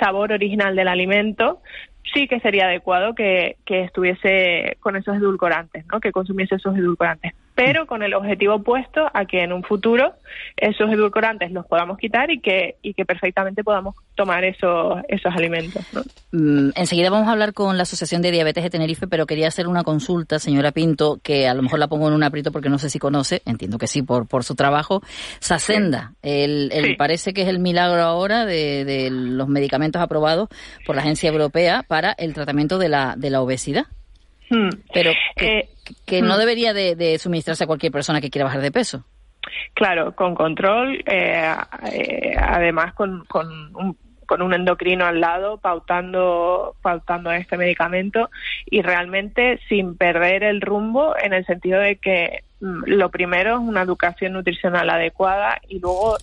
sabor 0.00 0.32
original 0.32 0.74
del 0.74 0.88
alimento 0.88 1.60
sí 2.12 2.26
que 2.26 2.40
sería 2.40 2.66
adecuado 2.66 3.14
que, 3.14 3.56
que 3.64 3.82
estuviese 3.82 4.76
con 4.80 4.96
esos 4.96 5.16
edulcorantes, 5.16 5.86
¿no? 5.92 6.00
que 6.00 6.12
consumiese 6.12 6.56
esos 6.56 6.76
edulcorantes 6.76 7.32
pero 7.56 7.86
con 7.86 8.02
el 8.02 8.12
objetivo 8.12 8.56
opuesto 8.56 9.10
a 9.12 9.24
que 9.24 9.42
en 9.42 9.52
un 9.52 9.62
futuro 9.64 10.12
esos 10.58 10.92
edulcorantes 10.92 11.50
los 11.50 11.66
podamos 11.66 11.96
quitar 11.96 12.30
y 12.30 12.38
que, 12.38 12.76
y 12.82 12.92
que 12.92 13.06
perfectamente 13.06 13.64
podamos 13.64 13.96
tomar 14.14 14.44
esos, 14.44 14.98
esos 15.08 15.34
alimentos. 15.34 15.82
Mm, 16.32 16.68
enseguida 16.74 17.08
vamos 17.08 17.28
a 17.28 17.32
hablar 17.32 17.54
con 17.54 17.78
la 17.78 17.84
Asociación 17.84 18.20
de 18.20 18.30
Diabetes 18.30 18.62
de 18.62 18.68
Tenerife, 18.68 19.06
pero 19.06 19.24
quería 19.24 19.48
hacer 19.48 19.68
una 19.68 19.84
consulta, 19.84 20.38
señora 20.38 20.70
Pinto, 20.70 21.18
que 21.22 21.48
a 21.48 21.54
lo 21.54 21.62
mejor 21.62 21.78
la 21.78 21.88
pongo 21.88 22.08
en 22.08 22.14
un 22.14 22.24
aprieto 22.24 22.52
porque 22.52 22.68
no 22.68 22.78
sé 22.78 22.90
si 22.90 22.98
conoce, 22.98 23.40
entiendo 23.46 23.78
que 23.78 23.86
sí, 23.86 24.02
por, 24.02 24.28
por 24.28 24.44
su 24.44 24.54
trabajo. 24.54 25.02
Sacenda, 25.40 26.12
el, 26.22 26.70
el 26.72 26.96
parece 26.98 27.32
que 27.32 27.40
es 27.40 27.48
el 27.48 27.58
milagro 27.58 28.02
ahora 28.02 28.44
de, 28.44 28.84
de 28.84 29.08
los 29.10 29.48
medicamentos 29.48 30.02
aprobados 30.02 30.50
por 30.84 30.94
la 30.94 31.00
Agencia 31.00 31.30
Europea 31.30 31.84
para 31.88 32.12
el 32.12 32.34
tratamiento 32.34 32.76
de 32.76 32.90
la, 32.90 33.14
de 33.16 33.30
la 33.30 33.40
obesidad. 33.40 33.86
Hmm. 34.50 34.68
Pero 34.92 35.10
que, 35.34 35.58
eh, 35.58 35.68
no 36.22 36.34
hmm. 36.34 36.38
debería 36.38 36.72
de, 36.74 37.18
suministrarse 37.18 37.64
a 37.64 37.66
cualquier 37.66 37.92
persona 37.92 38.20
que 38.20 38.30
quiera 38.30 38.44
bajar 38.44 38.60
de 38.60 38.72
peso. 38.72 39.04
Claro, 39.74 40.14
con 40.14 40.34
control, 40.34 41.02
eh, 41.06 41.54
eh, 41.92 42.36
además 42.36 42.94
con, 42.94 43.24
con 43.26 43.76
un, 43.76 43.96
con 44.26 44.42
un 44.42 44.52
endocrino 44.52 45.06
al 45.06 45.20
lado 45.20 45.58
pautando 45.58 46.74
pautando 46.82 47.30
este 47.30 47.56
medicamento 47.56 48.30
y 48.66 48.82
realmente 48.82 49.60
sin 49.68 49.96
perder 49.96 50.42
el 50.42 50.60
rumbo 50.60 51.14
en 51.16 51.32
el 51.32 51.46
sentido 51.46 51.80
de 51.80 51.96
que 51.96 52.42
mm, 52.60 52.84
lo 52.86 53.10
primero 53.10 53.54
es 53.54 53.60
una 53.60 53.82
educación 53.82 54.32
nutricional 54.32 54.90
adecuada 54.90 55.60
y 55.68 55.78
luego 55.78 56.16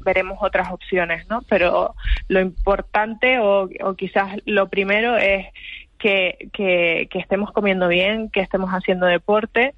veremos 0.00 0.38
otras 0.40 0.72
opciones, 0.72 1.28
¿no? 1.28 1.42
Pero 1.48 1.94
lo 2.28 2.40
importante 2.40 3.38
o, 3.38 3.68
o 3.82 3.94
quizás 3.94 4.36
lo 4.46 4.68
primero 4.68 5.16
es 5.16 5.46
que, 6.02 6.48
que, 6.52 7.08
estemos 7.12 7.52
comiendo 7.52 7.86
bien, 7.86 8.28
que 8.28 8.40
estemos 8.40 8.70
haciendo 8.70 9.06
deporte 9.06 9.72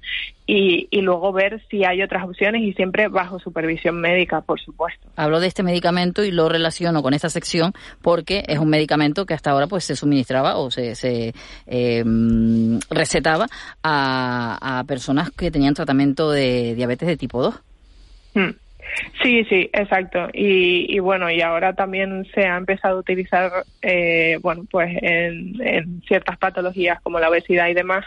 y, 0.47 0.87
y, 0.89 1.01
luego 1.01 1.31
ver 1.31 1.61
si 1.69 1.85
hay 1.85 2.01
otras 2.01 2.23
opciones 2.23 2.63
y 2.63 2.73
siempre 2.73 3.07
bajo 3.09 3.37
supervisión 3.37 4.01
médica, 4.01 4.41
por 4.41 4.59
supuesto. 4.59 5.07
Hablo 5.15 5.39
de 5.39 5.47
este 5.47 5.61
medicamento 5.61 6.23
y 6.23 6.31
lo 6.31 6.49
relaciono 6.49 7.03
con 7.03 7.13
esta 7.13 7.29
sección 7.29 7.73
porque 8.01 8.43
es 8.47 8.57
un 8.57 8.69
medicamento 8.69 9.27
que 9.27 9.35
hasta 9.35 9.51
ahora 9.51 9.67
pues 9.67 9.83
se 9.83 9.95
suministraba 9.95 10.57
o 10.57 10.71
se, 10.71 10.95
se 10.95 11.35
em, 11.67 12.79
recetaba 12.89 13.45
a, 13.83 14.79
a 14.79 14.83
personas 14.85 15.29
que 15.29 15.51
tenían 15.51 15.75
tratamiento 15.75 16.31
de 16.31 16.73
diabetes 16.73 17.07
de 17.07 17.17
tipo 17.17 17.43
2. 17.43 18.55
Sí, 19.21 19.43
sí, 19.45 19.69
exacto. 19.73 20.27
Y, 20.33 20.85
y, 20.95 20.99
bueno, 20.99 21.29
y 21.29 21.41
ahora 21.41 21.73
también 21.73 22.25
se 22.33 22.45
ha 22.45 22.57
empezado 22.57 22.97
a 22.97 22.99
utilizar, 22.99 23.51
eh, 23.81 24.37
bueno, 24.41 24.65
pues 24.69 24.97
en, 25.01 26.01
ciertas 26.07 26.37
patologías 26.37 27.01
como 27.01 27.19
la 27.19 27.29
obesidad 27.29 27.67
y 27.67 27.73
demás 27.73 28.05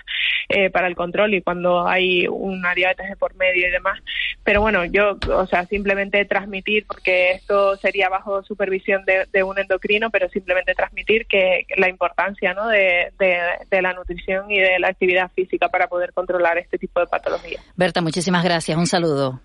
eh, 0.48 0.70
para 0.70 0.86
el 0.86 0.96
control 0.96 1.34
y 1.34 1.42
cuando 1.42 1.86
hay 1.86 2.26
una 2.28 2.74
diabetes 2.74 3.08
de 3.08 3.16
por 3.16 3.34
medio 3.36 3.66
y 3.66 3.70
demás. 3.70 4.00
Pero 4.44 4.60
bueno, 4.60 4.84
yo, 4.84 5.18
o 5.30 5.46
sea, 5.46 5.66
simplemente 5.66 6.24
transmitir, 6.24 6.86
porque 6.86 7.32
esto 7.32 7.76
sería 7.76 8.08
bajo 8.08 8.42
supervisión 8.42 9.04
de, 9.04 9.26
de 9.32 9.42
un 9.42 9.58
endocrino, 9.58 10.10
pero 10.10 10.28
simplemente 10.28 10.74
transmitir 10.74 11.26
que, 11.26 11.66
la 11.76 11.88
importancia, 11.88 12.54
¿no? 12.54 12.68
De, 12.68 13.12
de, 13.18 13.38
de 13.70 13.82
la 13.82 13.92
nutrición 13.92 14.50
y 14.50 14.58
de 14.58 14.78
la 14.78 14.88
actividad 14.88 15.30
física 15.32 15.68
para 15.68 15.88
poder 15.88 16.12
controlar 16.12 16.58
este 16.58 16.78
tipo 16.78 17.00
de 17.00 17.06
patologías. 17.06 17.62
Berta, 17.76 18.00
muchísimas 18.00 18.44
gracias. 18.44 18.76
Un 18.76 18.86
saludo. 18.86 19.40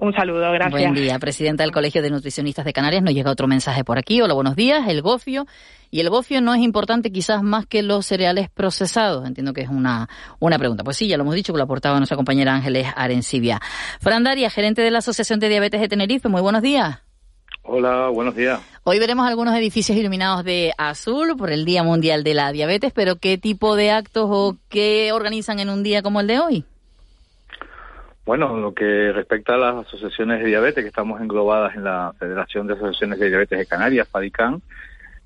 Un 0.00 0.12
saludo, 0.12 0.52
gracias. 0.52 0.70
Buen 0.70 0.94
día, 0.94 1.18
presidenta 1.18 1.64
del 1.64 1.72
Colegio 1.72 2.00
de 2.00 2.10
Nutricionistas 2.10 2.64
de 2.64 2.72
Canarias. 2.72 3.02
Nos 3.02 3.14
llega 3.14 3.32
otro 3.32 3.48
mensaje 3.48 3.82
por 3.82 3.98
aquí. 3.98 4.22
Hola, 4.22 4.32
buenos 4.32 4.54
días. 4.54 4.86
El 4.86 5.02
gofio. 5.02 5.44
Y 5.90 5.98
el 5.98 6.08
gofio 6.08 6.40
no 6.40 6.54
es 6.54 6.60
importante 6.60 7.10
quizás 7.10 7.42
más 7.42 7.66
que 7.66 7.82
los 7.82 8.06
cereales 8.06 8.48
procesados. 8.48 9.26
Entiendo 9.26 9.52
que 9.52 9.62
es 9.62 9.68
una, 9.68 10.08
una 10.38 10.56
pregunta. 10.56 10.84
Pues 10.84 10.98
sí, 10.98 11.08
ya 11.08 11.16
lo 11.16 11.24
hemos 11.24 11.34
dicho 11.34 11.52
que 11.52 11.56
lo 11.56 11.64
aportaba 11.64 11.96
nuestra 11.96 12.16
compañera 12.16 12.54
Ángeles 12.54 12.86
Arencibia. 12.94 13.60
Fran 14.00 14.22
Daria, 14.22 14.50
gerente 14.50 14.82
de 14.82 14.92
la 14.92 14.98
Asociación 14.98 15.40
de 15.40 15.48
Diabetes 15.48 15.80
de 15.80 15.88
Tenerife. 15.88 16.28
Muy 16.28 16.42
buenos 16.42 16.62
días. 16.62 17.00
Hola, 17.64 18.08
buenos 18.08 18.36
días. 18.36 18.60
Hoy 18.84 19.00
veremos 19.00 19.26
algunos 19.26 19.56
edificios 19.56 19.98
iluminados 19.98 20.44
de 20.44 20.74
azul 20.78 21.36
por 21.36 21.50
el 21.50 21.64
Día 21.64 21.82
Mundial 21.82 22.22
de 22.22 22.34
la 22.34 22.52
Diabetes, 22.52 22.92
pero 22.94 23.16
¿qué 23.16 23.36
tipo 23.36 23.74
de 23.74 23.90
actos 23.90 24.28
o 24.30 24.56
qué 24.68 25.10
organizan 25.10 25.58
en 25.58 25.70
un 25.70 25.82
día 25.82 26.02
como 26.02 26.20
el 26.20 26.28
de 26.28 26.38
hoy? 26.38 26.64
Bueno, 28.28 28.58
lo 28.58 28.74
que 28.74 29.10
respecta 29.10 29.54
a 29.54 29.56
las 29.56 29.86
asociaciones 29.86 30.40
de 30.40 30.48
diabetes, 30.48 30.84
que 30.84 30.88
estamos 30.88 31.18
englobadas 31.18 31.74
en 31.74 31.84
la 31.84 32.12
Federación 32.18 32.66
de 32.66 32.74
Asociaciones 32.74 33.18
de 33.18 33.28
Diabetes 33.30 33.58
de 33.58 33.64
Canarias, 33.64 34.06
FADICAN, 34.06 34.60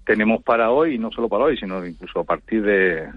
tenemos 0.05 0.41
para 0.45 0.71
hoy, 0.71 0.95
y 0.95 0.99
no 0.99 1.11
solo 1.11 1.29
para 1.29 1.43
hoy, 1.43 1.57
sino 1.57 1.85
incluso 1.85 2.21
a 2.21 2.25
partir 2.25 2.63
de, 2.63 3.09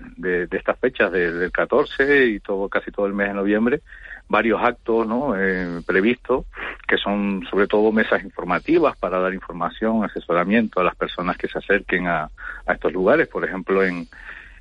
estas 0.49 0.79
fechas, 0.79 1.11
del 1.11 1.51
14 1.51 2.25
y 2.25 2.39
todo 2.39 2.67
casi 2.67 2.89
todo 2.89 3.05
el 3.05 3.13
mes 3.13 3.27
de 3.27 3.35
noviembre, 3.35 3.81
varios 4.27 4.59
actos 4.59 5.05
¿no? 5.05 5.35
Eh, 5.37 5.81
previstos, 5.85 6.45
que 6.87 6.97
son 6.97 7.45
sobre 7.51 7.67
todo 7.67 7.91
mesas 7.91 8.23
informativas 8.23 8.97
para 8.97 9.19
dar 9.19 9.35
información, 9.35 10.03
asesoramiento 10.03 10.79
a 10.79 10.83
las 10.83 10.95
personas 10.95 11.37
que 11.37 11.47
se 11.47 11.59
acerquen 11.59 12.07
a, 12.07 12.31
a 12.65 12.73
estos 12.73 12.91
lugares. 12.91 13.27
Por 13.27 13.45
ejemplo, 13.45 13.83
en, 13.83 14.07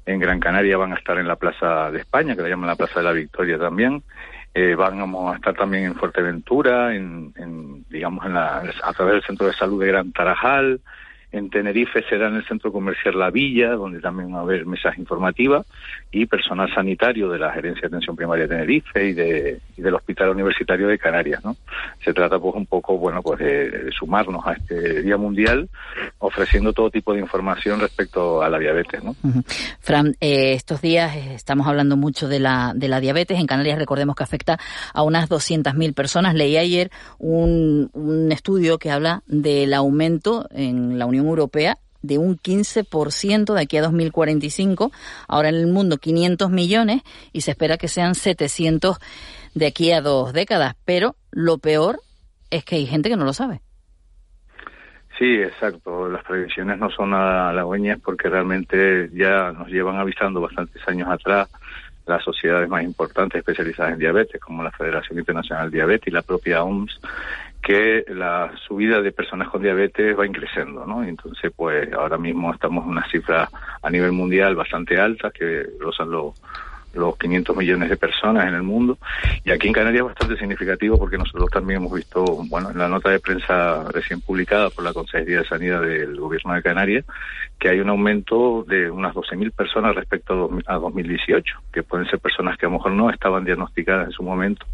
en 0.05 0.21
Gran 0.21 0.39
Canaria 0.39 0.77
van 0.77 0.93
a 0.93 0.97
estar 0.97 1.17
en 1.17 1.27
la 1.27 1.37
Plaza 1.37 1.91
de 1.91 2.01
España, 2.01 2.37
que 2.37 2.43
la 2.43 2.51
llaman 2.51 2.69
la 2.69 2.77
Plaza 2.77 3.01
de 3.01 3.05
la 3.05 3.13
Victoria 3.13 3.59
también, 3.59 4.03
eh, 4.55 4.77
vamos 4.77 5.33
a 5.33 5.37
estar 5.37 5.55
también 5.55 5.85
en 5.85 5.95
Fuerteventura, 5.97 6.95
en, 6.95 7.85
digamos, 7.91 8.25
en 8.25 8.35
la, 8.35 8.63
a 8.85 8.93
través 8.93 9.15
del 9.15 9.25
Centro 9.25 9.47
de 9.49 9.53
Salud 9.53 9.81
de 9.81 9.89
Gran 9.89 10.13
Tarajal, 10.13 10.81
en 11.35 11.51
Tenerife 11.51 12.05
será 12.09 12.29
en 12.29 12.37
el 12.37 12.47
Centro 12.47 12.71
Comercial 12.71 13.19
La 13.19 13.31
Villa, 13.31 13.73
donde 13.73 14.01
también 14.01 14.33
va 14.33 14.39
a 14.39 14.43
haber 14.43 14.67
mesas 14.67 14.97
informativas 14.99 15.67
y 16.13 16.27
personal 16.27 16.73
sanitario 16.73 17.29
de 17.29 17.41
la 17.41 17.51
Gerencia 17.53 17.83
de 17.83 17.89
Atención 17.89 18.15
Primaria 18.15 18.47
de 18.47 18.55
Tenerife 18.55 19.05
y, 19.05 19.13
de, 19.15 19.61
y 19.77 19.83
del 19.83 19.95
Hospital 19.95 20.31
Universitario 20.31 20.87
de 20.87 20.97
Canarias. 20.97 21.45
¿no? 21.45 21.57
Se 22.05 22.15
trata 22.15 22.39
pues 22.39 22.55
un 22.55 22.67
poco 22.67 22.99
bueno 22.99 23.21
pues 23.21 23.41
de, 23.41 23.91
sumarnos 23.99 24.47
a 24.47 24.53
este 24.53 25.03
Día 25.03 25.17
Mundial 25.17 25.69
ofreciendo 26.19 26.73
todo 26.73 26.89
tipo 26.89 27.13
de 27.13 27.21
información 27.21 27.81
respecto 27.81 28.41
a 28.41 28.49
la 28.49 28.61
diabetes. 28.61 29.03
¿no? 29.03 29.17
Fran, 29.81 30.15
eh, 30.21 30.53
estos 30.53 30.83
días 30.83 31.17
estamos 31.17 31.67
hablando 31.67 31.97
mucho 31.97 32.29
de 32.29 32.39
la, 32.39 32.73
de 32.77 32.87
la 32.87 33.01
diabetes. 33.01 33.41
En 33.41 33.49
Canarias 33.49 33.81
recordemos 33.81 34.15
que 34.15 34.23
afecta 34.23 34.61
a 34.93 35.03
unas 35.03 35.29
200.000 35.29 35.95
personas. 35.95 36.35
Leí 36.37 36.57
ayer 36.57 36.93
un, 37.19 37.91
un 37.93 38.31
estudio 38.31 38.79
que 38.79 38.93
habla 38.93 39.25
del 39.27 39.75
aumento 39.75 40.47
en 40.53 40.97
la 40.97 41.07
Europea 41.29 41.79
de 42.03 42.19
un 42.19 42.37
15% 42.37 43.55
de 43.55 43.61
aquí 43.61 43.79
a 43.79 43.83
2045. 43.83 44.93
Ahora 45.27 45.49
en 45.49 45.55
el 45.57 45.67
mundo 45.67 45.97
500 45.97 46.51
millones 46.51 47.03
y 47.33 47.41
se 47.41 47.53
espera 47.53 47.79
que 47.79 47.89
sean 47.89 48.15
700 48.15 48.99
de 49.55 49.67
aquí 49.67 49.91
a 49.93 50.01
dos 50.01 50.33
décadas. 50.33 50.77
Pero 50.85 51.17
lo 51.31 51.59
peor 51.59 52.01
es 52.51 52.65
que 52.65 52.77
hay 52.77 52.87
gente 52.87 53.09
que 53.09 53.17
no 53.17 53.25
lo 53.25 53.33
sabe. 53.33 53.61
Sí, 55.19 55.37
exacto. 55.37 56.09
Las 56.09 56.25
previsiones 56.25 56.79
no 56.79 56.91
son 56.91 57.15
halagüeñas 57.15 58.01
porque 58.01 58.29
realmente 58.29 59.11
ya 59.13 59.53
nos 59.53 59.69
llevan 59.69 59.97
avisando 59.97 60.41
bastantes 60.41 60.87
años 60.89 61.09
atrás 61.09 61.49
las 62.07 62.23
sociedades 62.23 62.69
más 62.69 62.83
importantes 62.83 63.39
especializadas 63.39 63.95
en 63.95 63.99
diabetes, 63.99 64.41
como 64.41 64.63
la 64.63 64.71
Federación 64.73 65.19
Internacional 65.19 65.71
de 65.71 65.79
Diabetes 65.79 66.09
y 66.09 66.11
la 66.11 66.23
propia 66.23 66.63
OMS, 66.63 67.01
que 67.65 68.05
la 68.09 68.53
subida 68.69 69.01
de 69.01 69.11
personas 69.11 69.49
con 69.49 69.63
diabetes 69.63 70.19
va 70.19 70.27
increciendo, 70.27 70.85
¿no? 70.85 71.03
Entonces, 71.03 71.51
pues 71.57 71.91
ahora 71.95 72.19
mismo 72.19 72.53
estamos 72.53 72.85
en 72.85 72.91
una 72.91 73.09
cifra 73.09 73.49
a 73.83 73.91
nivel 73.91 74.13
mundial 74.13 74.55
bastante 74.55 75.01
alta, 75.01 75.31
que 75.31 75.67
rozan 75.81 76.11
los 76.11 76.35
los 76.95 77.17
500 77.17 77.57
millones 77.57 77.91
de 77.91 77.97
personas 77.97 78.47
en 78.47 78.55
el 78.55 78.63
mundo. 78.63 78.99
Y 79.45 79.51
aquí 79.51 79.67
en 79.67 79.73
Canarias 79.73 80.01
es 80.01 80.07
bastante 80.07 80.37
significativo 80.37 80.99
porque 80.99 81.19
nosotros 81.19 81.51
también 81.51 81.81
hemos 81.81 81.93
visto, 81.93 82.25
bueno, 82.49 82.71
en 82.71 82.79
la 82.79 82.89
nota 82.89 83.11
de 83.11 83.21
prensa 83.21 83.85
recién 83.93 84.21
publicada 84.21 84.71
por 84.71 84.85
la 84.85 84.93
Consejería 84.93 85.39
de 85.39 85.47
Sanidad 85.47 85.83
del 85.83 86.17
Gobierno 86.19 86.55
de 86.55 86.63
Canarias, 86.63 87.05
que 87.59 87.69
hay 87.69 87.81
un 87.81 87.89
aumento 87.89 88.65
de 88.69 88.91
unas 88.91 89.15
12.000 89.15 89.53
personas 89.53 89.95
respecto 89.95 90.51
a, 90.67 90.75
2018, 90.75 91.57
que 91.73 91.83
pueden 91.83 92.07
ser 92.09 92.19
personas 92.19 92.59
que 92.59 92.67
a 92.67 92.69
lo 92.69 92.77
mejor 92.77 92.93
no 92.93 93.11
estaban 93.11 93.45
diagnosticadas 93.45 94.07
en 94.09 94.13
su 94.13 94.23
momento 94.23 94.67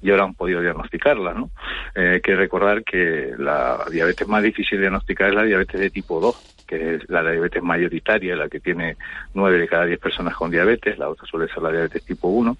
y 0.00 0.10
ahora 0.10 0.24
han 0.24 0.34
podido 0.34 0.60
diagnosticarlas, 0.60 1.36
¿no? 1.36 1.50
Eh, 1.94 2.14
hay 2.14 2.20
que 2.20 2.34
recordar 2.34 2.84
que 2.84 3.32
la 3.38 3.84
diabetes 3.90 4.26
más 4.26 4.42
difícil 4.42 4.78
de 4.78 4.82
diagnosticar 4.82 5.28
es 5.28 5.34
la 5.34 5.42
diabetes 5.44 5.80
de 5.80 5.90
tipo 5.90 6.20
2 6.20 6.51
que 6.72 6.94
es 6.94 7.10
la 7.10 7.22
diabetes 7.22 7.62
mayoritaria, 7.62 8.34
la 8.34 8.48
que 8.48 8.60
tiene 8.60 8.96
nueve 9.34 9.58
de 9.58 9.68
cada 9.68 9.84
diez 9.84 9.98
personas 9.98 10.34
con 10.34 10.50
diabetes, 10.50 10.98
la 10.98 11.08
otra 11.08 11.26
suele 11.26 11.52
ser 11.52 11.62
la 11.62 11.70
diabetes 11.70 12.04
tipo 12.04 12.28
1. 12.28 12.56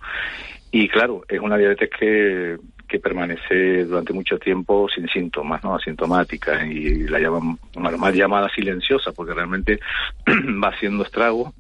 Y 0.71 0.89
claro, 0.89 1.23
es 1.29 1.41
una 1.41 1.57
diabetes 1.57 1.89
que, 1.99 2.59
que 2.87 2.99
permanece 2.99 3.85
durante 3.85 4.13
mucho 4.13 4.39
tiempo 4.39 4.89
sin 4.95 5.09
síntomas, 5.09 5.65
¿no? 5.65 5.75
Asintomática 5.75 6.65
y 6.67 7.09
la 7.09 7.19
llaman, 7.19 7.59
más 7.77 8.15
llamada 8.15 8.49
silenciosa 8.51 9.13
porque 9.13 9.35
realmente 9.35 9.81
va 10.63 10.69
haciendo 10.69 11.05
estragos 11.05 11.53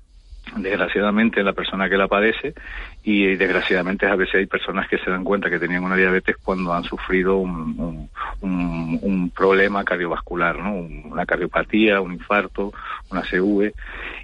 desgraciadamente 0.56 1.42
la 1.42 1.52
persona 1.52 1.88
que 1.88 1.96
la 1.96 2.08
padece 2.08 2.52
y 3.04 3.34
desgraciadamente 3.34 4.06
a 4.06 4.14
veces 4.14 4.36
hay 4.36 4.46
personas 4.46 4.88
que 4.88 4.98
se 4.98 5.10
dan 5.10 5.24
cuenta 5.24 5.50
que 5.50 5.58
tenían 5.58 5.82
una 5.82 5.96
diabetes 5.96 6.36
cuando 6.36 6.72
han 6.72 6.84
sufrido 6.84 7.36
un, 7.36 8.08
un, 8.40 9.30
problema 9.34 9.82
cardiovascular, 9.82 10.58
¿no? 10.58 10.74
una 10.74 11.26
cardiopatía, 11.26 12.00
un 12.00 12.12
infarto, 12.12 12.72
una 13.10 13.22
CV 13.24 13.72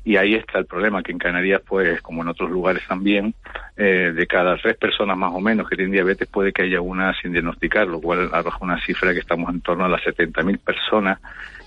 y 0.04 0.16
ahí 0.16 0.34
está 0.34 0.58
el 0.58 0.66
problema 0.66 1.02
que 1.02 1.12
en 1.12 1.18
Canarias 1.18 1.62
pues 1.66 2.00
como 2.02 2.22
en 2.22 2.28
otros 2.28 2.50
lugares 2.50 2.82
también 2.86 3.34
eh, 3.76 4.12
de 4.14 4.26
cada 4.26 4.56
tres 4.56 4.76
personas 4.76 5.16
más 5.16 5.32
o 5.34 5.40
menos 5.40 5.68
que 5.68 5.76
tienen 5.76 5.92
diabetes 5.92 6.28
puede 6.28 6.52
que 6.52 6.62
haya 6.62 6.80
una 6.80 7.14
sin 7.20 7.32
diagnosticar, 7.32 7.86
lo 7.86 8.00
cual 8.00 8.30
arroja 8.32 8.58
una 8.60 8.84
cifra 8.84 9.12
que 9.12 9.20
estamos 9.20 9.50
en 9.50 9.60
torno 9.60 9.84
a 9.84 9.88
las 9.88 10.02
70.000 10.02 10.58
personas 10.58 11.18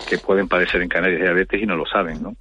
que 0.09 0.17
pueden 0.17 0.47
padecer 0.47 0.81
en 0.81 0.89
Canarias 0.89 1.21
diabetes 1.21 1.61
y 1.61 1.65
no 1.65 1.75
lo 1.75 1.85
saben, 1.85 2.21
¿no? 2.21 2.35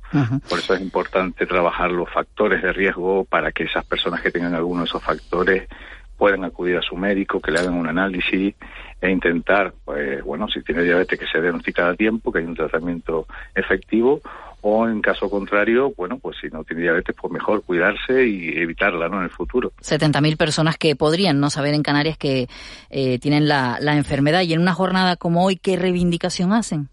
Por 0.48 0.58
eso 0.58 0.74
es 0.74 0.80
importante 0.80 1.46
trabajar 1.46 1.90
los 1.90 2.10
factores 2.10 2.62
de 2.62 2.72
riesgo 2.72 3.24
para 3.24 3.52
que 3.52 3.64
esas 3.64 3.84
personas 3.84 4.20
que 4.22 4.30
tengan 4.30 4.54
alguno 4.60 4.80
de 4.80 4.86
esos 4.86 5.02
factores 5.02 5.68
puedan 6.16 6.44
acudir 6.44 6.76
a 6.76 6.82
su 6.82 6.96
médico, 6.96 7.40
que 7.40 7.50
le 7.50 7.60
hagan 7.60 7.74
un 7.74 7.88
análisis 7.88 8.54
e 9.00 9.10
intentar, 9.10 9.72
pues 9.84 10.22
bueno, 10.22 10.48
si 10.48 10.62
tiene 10.62 10.82
diabetes 10.82 11.18
que 11.18 11.26
se 11.26 11.40
diagnostique 11.40 11.80
a 11.80 11.94
tiempo, 11.94 12.30
que 12.30 12.40
hay 12.40 12.44
un 12.44 12.54
tratamiento 12.54 13.26
efectivo, 13.54 14.20
o 14.60 14.86
en 14.86 15.00
caso 15.00 15.30
contrario, 15.30 15.94
bueno, 15.96 16.18
pues 16.18 16.36
si 16.38 16.48
no 16.48 16.62
tiene 16.64 16.82
diabetes, 16.82 17.16
pues 17.18 17.32
mejor 17.32 17.62
cuidarse 17.62 18.26
y 18.26 18.58
evitarla, 18.58 19.08
¿no? 19.08 19.16
En 19.16 19.24
el 19.24 19.30
futuro. 19.30 19.72
70.000 19.80 20.36
personas 20.36 20.76
que 20.76 20.94
podrían 20.94 21.40
no 21.40 21.48
saber 21.48 21.72
en 21.72 21.82
Canarias 21.82 22.18
que 22.18 22.48
eh, 22.90 23.18
tienen 23.18 23.48
la, 23.48 23.78
la 23.80 23.96
enfermedad 23.96 24.42
y 24.42 24.52
en 24.52 24.60
una 24.60 24.74
jornada 24.74 25.16
como 25.16 25.42
hoy, 25.44 25.56
¿qué 25.56 25.76
reivindicación 25.76 26.52
hacen? 26.52 26.90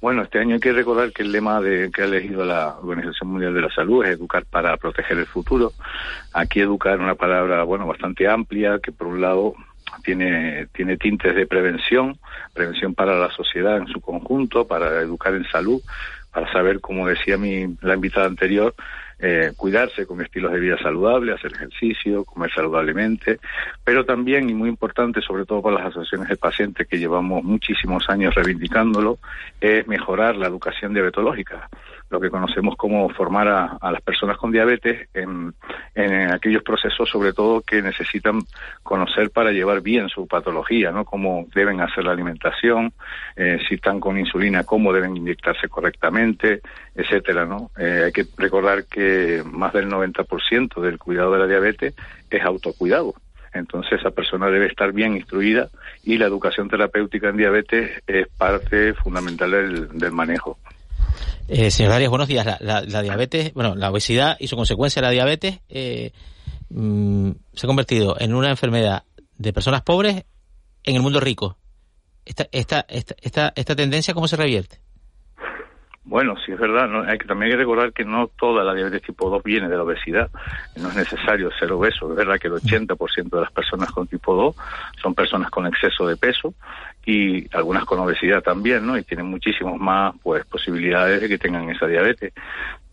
Bueno, 0.00 0.22
este 0.22 0.38
año 0.38 0.54
hay 0.54 0.60
que 0.60 0.72
recordar 0.72 1.12
que 1.12 1.22
el 1.22 1.30
lema 1.30 1.60
de, 1.60 1.90
que 1.90 2.02
ha 2.02 2.06
elegido 2.06 2.44
la 2.44 2.78
Organización 2.78 3.30
Mundial 3.30 3.52
de 3.52 3.60
la 3.60 3.70
Salud 3.70 4.02
es 4.04 4.12
educar 4.12 4.46
para 4.46 4.76
proteger 4.78 5.18
el 5.18 5.26
futuro. 5.26 5.72
Aquí 6.32 6.60
educar 6.60 6.94
es 6.94 7.00
una 7.00 7.16
palabra, 7.16 7.64
bueno, 7.64 7.86
bastante 7.86 8.26
amplia, 8.26 8.78
que 8.82 8.92
por 8.92 9.08
un 9.08 9.20
lado 9.20 9.54
tiene, 10.02 10.68
tiene 10.72 10.96
tintes 10.96 11.34
de 11.34 11.46
prevención, 11.46 12.18
prevención 12.54 12.94
para 12.94 13.14
la 13.18 13.30
sociedad 13.30 13.76
en 13.76 13.88
su 13.88 14.00
conjunto, 14.00 14.66
para 14.66 15.00
educar 15.00 15.34
en 15.34 15.44
salud, 15.44 15.82
para 16.32 16.50
saber, 16.50 16.80
como 16.80 17.06
decía 17.06 17.36
mi, 17.36 17.76
la 17.82 17.94
invitada 17.94 18.26
anterior, 18.26 18.74
eh, 19.22 19.52
cuidarse 19.56 20.06
con 20.06 20.20
estilos 20.20 20.52
de 20.52 20.60
vida 20.60 20.78
saludables, 20.78 21.36
hacer 21.36 21.52
ejercicio, 21.52 22.24
comer 22.24 22.50
saludablemente, 22.52 23.38
pero 23.84 24.04
también, 24.04 24.48
y 24.48 24.54
muy 24.54 24.68
importante, 24.68 25.20
sobre 25.20 25.44
todo 25.44 25.62
para 25.62 25.76
las 25.76 25.86
asociaciones 25.86 26.28
de 26.28 26.36
pacientes 26.36 26.88
que 26.88 26.98
llevamos 26.98 27.44
muchísimos 27.44 28.08
años 28.08 28.34
reivindicándolo, 28.34 29.18
es 29.60 29.86
mejorar 29.86 30.36
la 30.36 30.46
educación 30.46 30.94
diabetológica 30.94 31.68
lo 32.10 32.20
que 32.20 32.28
conocemos 32.28 32.76
como 32.76 33.08
formar 33.10 33.48
a, 33.48 33.90
las 33.90 34.02
personas 34.02 34.36
con 34.36 34.50
diabetes 34.50 35.08
en, 35.14 35.54
en, 35.94 36.32
aquellos 36.32 36.62
procesos, 36.62 37.08
sobre 37.08 37.32
todo, 37.32 37.60
que 37.60 37.80
necesitan 37.80 38.40
conocer 38.82 39.30
para 39.30 39.52
llevar 39.52 39.80
bien 39.80 40.08
su 40.08 40.26
patología, 40.26 40.90
¿no? 40.90 41.04
Cómo 41.04 41.46
deben 41.54 41.80
hacer 41.80 42.04
la 42.04 42.12
alimentación, 42.12 42.92
eh, 43.36 43.58
si 43.68 43.76
están 43.76 44.00
con 44.00 44.18
insulina, 44.18 44.64
cómo 44.64 44.92
deben 44.92 45.16
inyectarse 45.16 45.68
correctamente, 45.68 46.60
etcétera, 46.94 47.46
¿no? 47.46 47.70
Eh, 47.78 48.02
hay 48.06 48.12
que 48.12 48.26
recordar 48.36 48.84
que 48.84 49.42
más 49.44 49.72
del 49.72 49.88
90% 49.88 50.80
del 50.80 50.98
cuidado 50.98 51.32
de 51.32 51.38
la 51.38 51.46
diabetes 51.46 51.94
es 52.28 52.42
autocuidado. 52.42 53.14
Entonces 53.52 54.00
esa 54.00 54.10
persona 54.10 54.48
debe 54.48 54.66
estar 54.66 54.92
bien 54.92 55.16
instruida 55.16 55.68
y 56.04 56.18
la 56.18 56.26
educación 56.26 56.68
terapéutica 56.68 57.28
en 57.28 57.36
diabetes 57.36 58.02
es 58.06 58.28
parte 58.28 58.94
fundamental 58.94 59.88
del 59.92 60.12
manejo. 60.12 60.58
Eh, 61.52 61.72
señor 61.72 61.90
Arias, 61.90 62.10
buenos 62.10 62.28
días. 62.28 62.46
La, 62.60 63.02
diabetes, 63.02 63.52
bueno, 63.54 63.74
la 63.74 63.90
obesidad 63.90 64.36
y 64.38 64.46
su 64.46 64.54
consecuencia, 64.54 65.02
la 65.02 65.10
diabetes, 65.10 65.58
eh, 65.68 66.12
mm, 66.68 67.32
se 67.54 67.66
ha 67.66 67.68
convertido 67.68 68.14
en 68.20 68.34
una 68.34 68.50
enfermedad 68.50 69.02
de 69.36 69.52
personas 69.52 69.82
pobres 69.82 70.26
en 70.84 70.94
el 70.94 71.02
mundo 71.02 71.18
rico. 71.18 71.58
Esta, 72.24 72.46
esta, 72.52 72.86
esta, 72.88 73.52
esta, 73.56 73.74
tendencia, 73.74 74.14
¿cómo 74.14 74.28
se 74.28 74.36
revierte? 74.36 74.80
Bueno, 76.10 76.34
sí 76.44 76.50
es 76.50 76.58
verdad, 76.58 76.88
¿no? 76.88 77.02
hay 77.02 77.18
que, 77.18 77.24
también 77.28 77.52
hay 77.52 77.56
que 77.56 77.62
recordar 77.62 77.92
que 77.92 78.04
no 78.04 78.26
toda 78.26 78.64
la 78.64 78.74
diabetes 78.74 79.02
tipo 79.02 79.30
2 79.30 79.44
viene 79.44 79.68
de 79.68 79.76
la 79.76 79.84
obesidad, 79.84 80.28
no 80.74 80.88
es 80.88 80.96
necesario 80.96 81.52
ser 81.52 81.70
obeso, 81.70 82.10
es 82.10 82.16
verdad 82.16 82.36
que 82.36 82.48
el 82.48 82.54
80% 82.54 83.30
de 83.30 83.40
las 83.40 83.52
personas 83.52 83.92
con 83.92 84.08
tipo 84.08 84.34
2 84.34 84.56
son 85.00 85.14
personas 85.14 85.50
con 85.50 85.68
exceso 85.68 86.08
de 86.08 86.16
peso 86.16 86.52
y 87.06 87.46
algunas 87.56 87.84
con 87.84 88.00
obesidad 88.00 88.42
también, 88.42 88.84
¿no? 88.84 88.98
Y 88.98 89.04
tienen 89.04 89.26
muchísimos 89.26 89.78
más 89.78 90.12
pues 90.20 90.44
posibilidades 90.46 91.20
de 91.20 91.28
que 91.28 91.38
tengan 91.38 91.70
esa 91.70 91.86
diabetes. 91.86 92.32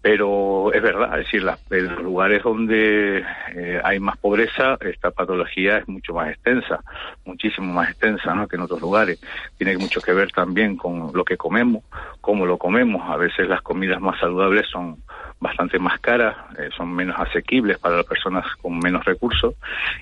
Pero 0.10 0.72
es 0.72 0.82
verdad, 0.82 1.20
es 1.20 1.26
decir, 1.26 1.46
en 1.70 1.86
los 1.94 2.02
lugares 2.02 2.42
donde 2.42 3.26
eh, 3.54 3.82
hay 3.84 4.00
más 4.00 4.16
pobreza, 4.16 4.78
esta 4.80 5.12
patología 5.12 5.80
es 5.80 5.88
mucho 5.90 6.14
más 6.14 6.30
extensa, 6.30 6.80
muchísimo 7.26 7.74
más 7.74 7.90
extensa 7.90 8.34
¿no? 8.34 8.48
que 8.48 8.56
en 8.56 8.62
otros 8.62 8.80
lugares. 8.80 9.20
Tiene 9.58 9.78
mucho 9.78 10.00
que 10.00 10.14
ver 10.14 10.32
también 10.32 10.78
con 10.78 11.12
lo 11.14 11.26
que 11.26 11.36
comemos, 11.36 11.84
cómo 12.22 12.46
lo 12.46 12.58
comemos. 12.58 13.02
A 13.10 13.18
veces 13.18 13.50
las 13.50 13.62
comidas 13.62 14.00
más 14.00 14.18
saludables 14.18 14.66
son 14.72 14.96
bastante 15.40 15.78
más 15.80 16.00
caras, 16.00 16.36
eh, 16.58 16.70
son 16.76 16.94
menos 16.94 17.16
asequibles 17.20 17.78
para 17.78 17.98
las 17.98 18.06
personas 18.06 18.46
con 18.62 18.80
menos 18.80 19.06
recursos 19.06 19.56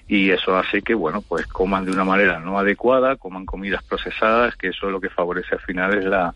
y 0.07 0.29
eso 0.29 0.57
hace 0.57 0.81
que, 0.81 0.93
bueno, 0.93 1.21
pues 1.21 1.45
coman 1.47 1.85
de 1.85 1.91
una 1.91 2.05
manera 2.05 2.39
no 2.39 2.57
adecuada, 2.57 3.17
coman 3.17 3.45
comidas 3.45 3.83
procesadas, 3.83 4.55
que 4.55 4.69
eso 4.69 4.87
es 4.87 4.91
lo 4.91 5.01
que 5.01 5.09
favorece 5.09 5.55
al 5.55 5.61
final 5.61 5.97
es 5.97 6.05
la 6.05 6.33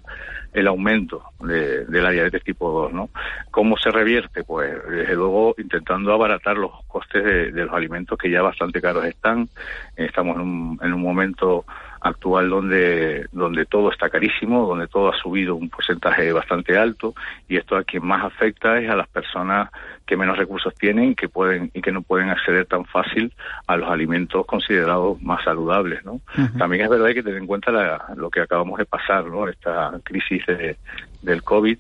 el 0.51 0.67
aumento 0.67 1.23
de, 1.41 1.85
la 1.89 2.09
diabetes 2.09 2.43
tipo 2.43 2.71
2, 2.71 2.93
¿no? 2.93 3.09
¿Cómo 3.51 3.77
se 3.77 3.91
revierte? 3.91 4.43
Pues 4.43 4.73
desde 4.89 5.13
luego 5.13 5.53
intentando 5.57 6.11
abaratar 6.11 6.57
los 6.57 6.71
costes 6.87 7.23
de, 7.23 7.51
de 7.51 7.65
los 7.65 7.73
alimentos 7.73 8.17
que 8.17 8.31
ya 8.31 8.41
bastante 8.41 8.81
caros 8.81 9.05
están. 9.05 9.47
Estamos 9.95 10.37
en 10.37 10.41
un, 10.41 10.79
en 10.81 10.93
un 10.93 11.01
momento 11.01 11.65
actual 12.01 12.49
donde, 12.49 13.27
donde 13.31 13.65
todo 13.65 13.91
está 13.91 14.09
carísimo, 14.09 14.67
donde 14.67 14.87
todo 14.87 15.09
ha 15.09 15.17
subido 15.17 15.55
un 15.55 15.69
porcentaje 15.69 16.31
bastante 16.31 16.77
alto 16.77 17.13
y 17.47 17.57
esto 17.57 17.75
a 17.75 17.83
quien 17.83 18.05
más 18.05 18.23
afecta 18.23 18.79
es 18.79 18.89
a 18.89 18.95
las 18.95 19.07
personas 19.07 19.69
que 20.05 20.17
menos 20.17 20.37
recursos 20.37 20.73
tienen 20.75 21.13
que 21.15 21.29
pueden 21.29 21.69
y 21.73 21.81
que 21.81 21.91
no 21.91 22.01
pueden 22.01 22.29
acceder 22.29 22.65
tan 22.65 22.85
fácil 22.85 23.31
a 23.67 23.77
los 23.77 23.89
alimentos 23.89 24.45
considerados 24.45 25.21
más 25.21 25.43
saludables, 25.43 26.03
¿no? 26.03 26.21
También 26.57 26.83
es 26.83 26.89
verdad 26.89 27.05
que 27.05 27.09
hay 27.09 27.15
que 27.15 27.23
tener 27.23 27.39
en 27.39 27.47
cuenta 27.47 28.05
lo 28.15 28.29
que 28.29 28.41
acabamos 28.41 28.79
de 28.79 28.85
pasar, 28.85 29.25
¿no? 29.25 29.47
Esta 29.47 29.91
crisis 30.03 30.43
del 31.21 31.43
COVID, 31.43 31.77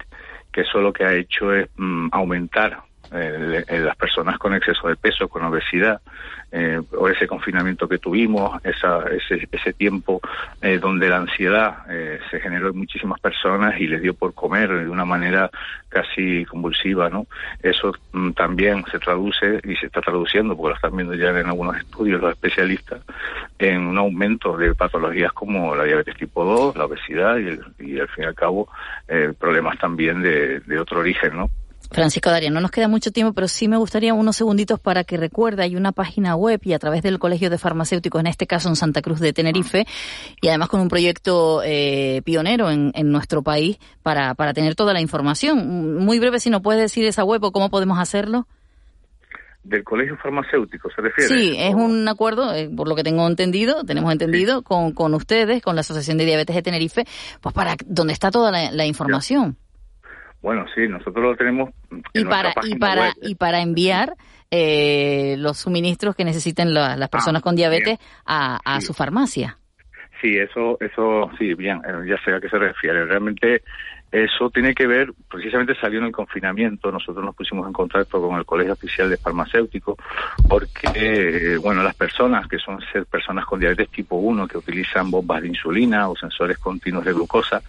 que 0.51 0.61
eso 0.61 0.79
lo 0.79 0.93
que 0.93 1.05
ha 1.05 1.13
hecho 1.13 1.53
es 1.53 1.69
mm, 1.77 2.09
aumentar 2.11 2.88
eh, 3.11 3.79
las 3.81 3.95
personas 3.95 4.37
con 4.37 4.53
exceso 4.53 4.87
de 4.87 4.95
peso, 4.95 5.27
con 5.27 5.43
obesidad, 5.43 6.01
eh, 6.51 6.81
o 6.97 7.07
ese 7.07 7.27
confinamiento 7.27 7.87
que 7.87 7.99
tuvimos, 7.99 8.59
esa, 8.65 9.03
ese, 9.09 9.47
ese 9.51 9.71
tiempo 9.73 10.19
eh, 10.63 10.79
donde 10.79 11.07
la 11.07 11.17
ansiedad 11.17 11.85
eh, 11.87 12.19
se 12.31 12.39
generó 12.39 12.69
en 12.69 12.77
muchísimas 12.77 13.19
personas 13.19 13.79
y 13.79 13.85
les 13.85 14.01
dio 14.01 14.15
por 14.15 14.33
comer 14.33 14.67
de 14.69 14.89
una 14.89 15.05
manera 15.05 15.51
casi 15.89 16.45
convulsiva, 16.45 17.07
¿no? 17.07 17.27
Eso 17.61 17.93
mm, 18.13 18.31
también 18.31 18.83
se 18.91 18.97
traduce 18.97 19.59
y 19.63 19.75
se 19.75 19.85
está 19.85 20.01
traduciendo, 20.01 20.57
porque 20.57 20.69
lo 20.69 20.75
están 20.75 20.95
viendo 20.97 21.13
ya 21.13 21.29
en 21.39 21.45
algunos 21.45 21.77
estudios 21.77 22.19
los 22.19 22.31
especialistas, 22.31 23.01
en 23.59 23.81
un 23.85 23.99
aumento 23.99 24.57
de 24.57 24.73
patologías 24.73 25.31
como 25.33 25.75
la 25.75 25.83
diabetes 25.83 26.17
tipo 26.17 26.43
2, 26.43 26.77
la 26.77 26.85
obesidad 26.85 27.37
y, 27.37 27.59
y 27.77 27.99
al 27.99 28.07
fin 28.07 28.23
y 28.23 28.27
al 28.27 28.35
cabo 28.35 28.69
problemas 29.39 29.77
también 29.77 30.21
de, 30.21 30.61
de 30.61 30.79
otro 30.79 30.99
origen, 30.99 31.35
¿no? 31.35 31.49
Francisco 31.91 32.29
Daria, 32.29 32.49
no 32.49 32.61
nos 32.61 32.71
queda 32.71 32.87
mucho 32.87 33.11
tiempo, 33.11 33.33
pero 33.33 33.47
sí 33.47 33.67
me 33.67 33.77
gustaría 33.77 34.13
unos 34.13 34.35
segunditos 34.35 34.79
para 34.79 35.03
que 35.03 35.17
recuerde, 35.17 35.63
hay 35.63 35.75
una 35.75 35.91
página 35.91 36.35
web 36.35 36.59
y 36.63 36.73
a 36.73 36.79
través 36.79 37.01
del 37.01 37.19
Colegio 37.19 37.49
de 37.49 37.57
Farmacéuticos, 37.57 38.19
en 38.21 38.27
este 38.27 38.47
caso 38.47 38.69
en 38.69 38.75
Santa 38.75 39.01
Cruz 39.01 39.19
de 39.19 39.33
Tenerife, 39.33 39.85
y 40.41 40.47
además 40.47 40.69
con 40.69 40.81
un 40.81 40.87
proyecto 40.87 41.61
eh, 41.63 42.21
pionero 42.23 42.69
en, 42.69 42.91
nuestro 43.09 43.41
país 43.41 43.79
para, 44.03 44.35
para 44.35 44.53
tener 44.53 44.75
toda 44.75 44.93
la 44.93 45.01
información. 45.01 45.97
Muy 45.97 46.19
breve, 46.19 46.39
si 46.39 46.49
no 46.49 46.61
puedes 46.61 46.81
decir 46.81 47.05
esa 47.05 47.23
web 47.23 47.43
o 47.43 47.51
cómo 47.51 47.69
podemos 47.69 47.97
hacerlo 47.97 48.47
del 49.63 49.83
colegio 49.83 50.17
farmacéutico, 50.17 50.89
¿se 50.89 51.01
refiere? 51.01 51.27
Sí, 51.27 51.55
es 51.57 51.73
un 51.73 52.07
acuerdo, 52.07 52.53
eh, 52.53 52.69
por 52.75 52.87
lo 52.87 52.95
que 52.95 53.03
tengo 53.03 53.27
entendido, 53.27 53.83
tenemos 53.83 54.11
entendido, 54.11 54.63
con, 54.63 54.93
con 54.93 55.13
ustedes, 55.13 55.61
con 55.61 55.75
la 55.75 55.81
Asociación 55.81 56.17
de 56.17 56.25
Diabetes 56.25 56.55
de 56.55 56.61
Tenerife, 56.61 57.05
pues 57.41 57.53
para 57.53 57.75
donde 57.85 58.13
está 58.13 58.31
toda 58.31 58.51
la, 58.51 58.85
información. 58.85 59.57
Bueno, 60.41 60.65
sí, 60.73 60.87
nosotros 60.87 61.23
lo 61.23 61.35
tenemos. 61.35 61.69
y 62.13 62.23
para 62.25 62.53
y 62.63 62.75
para 62.75 63.13
y 63.21 63.35
para 63.35 63.61
enviar 63.61 64.15
eh, 64.51 65.35
los 65.37 65.57
suministros 65.57 66.15
que 66.15 66.23
necesiten 66.23 66.73
las 66.73 67.09
personas 67.09 67.41
ah, 67.41 67.43
con 67.43 67.55
diabetes 67.55 67.99
a, 68.25 68.59
a 68.63 68.81
su 68.81 68.93
farmacia. 68.93 69.57
Sí, 70.21 70.37
eso, 70.37 70.77
eso, 70.81 71.29
sí, 71.37 71.53
bien, 71.53 71.81
eh, 71.87 72.07
ya 72.07 72.17
sé 72.23 72.33
a 72.33 72.41
qué 72.41 72.49
se 72.49 72.57
refiere. 72.57 73.05
Realmente 73.05 73.63
eso 74.11 74.49
tiene 74.49 74.73
que 74.73 74.87
ver, 74.87 75.13
precisamente 75.29 75.75
salió 75.75 75.99
en 75.99 76.05
el 76.05 76.11
confinamiento, 76.11 76.91
nosotros 76.91 77.23
nos 77.23 77.35
pusimos 77.35 77.67
en 77.67 77.73
contacto 77.73 78.19
con 78.19 78.37
el 78.37 78.45
Colegio 78.45 78.73
Oficial 78.73 79.09
de 79.09 79.17
Farmacéuticos, 79.17 79.97
porque, 80.47 80.87
eh, 80.95 81.57
bueno, 81.57 81.83
las 81.83 81.95
personas 81.95 82.47
que 82.47 82.57
son 82.57 82.81
ser 82.91 83.05
personas 83.05 83.45
con 83.45 83.59
diabetes 83.59 83.89
tipo 83.89 84.15
1, 84.15 84.47
que 84.47 84.57
utilizan 84.57 85.11
bombas 85.11 85.43
de 85.43 85.49
insulina 85.49 86.09
o 86.09 86.15
sensores 86.15 86.57
continuos 86.57 87.05
de 87.05 87.13
glucosa, 87.13 87.61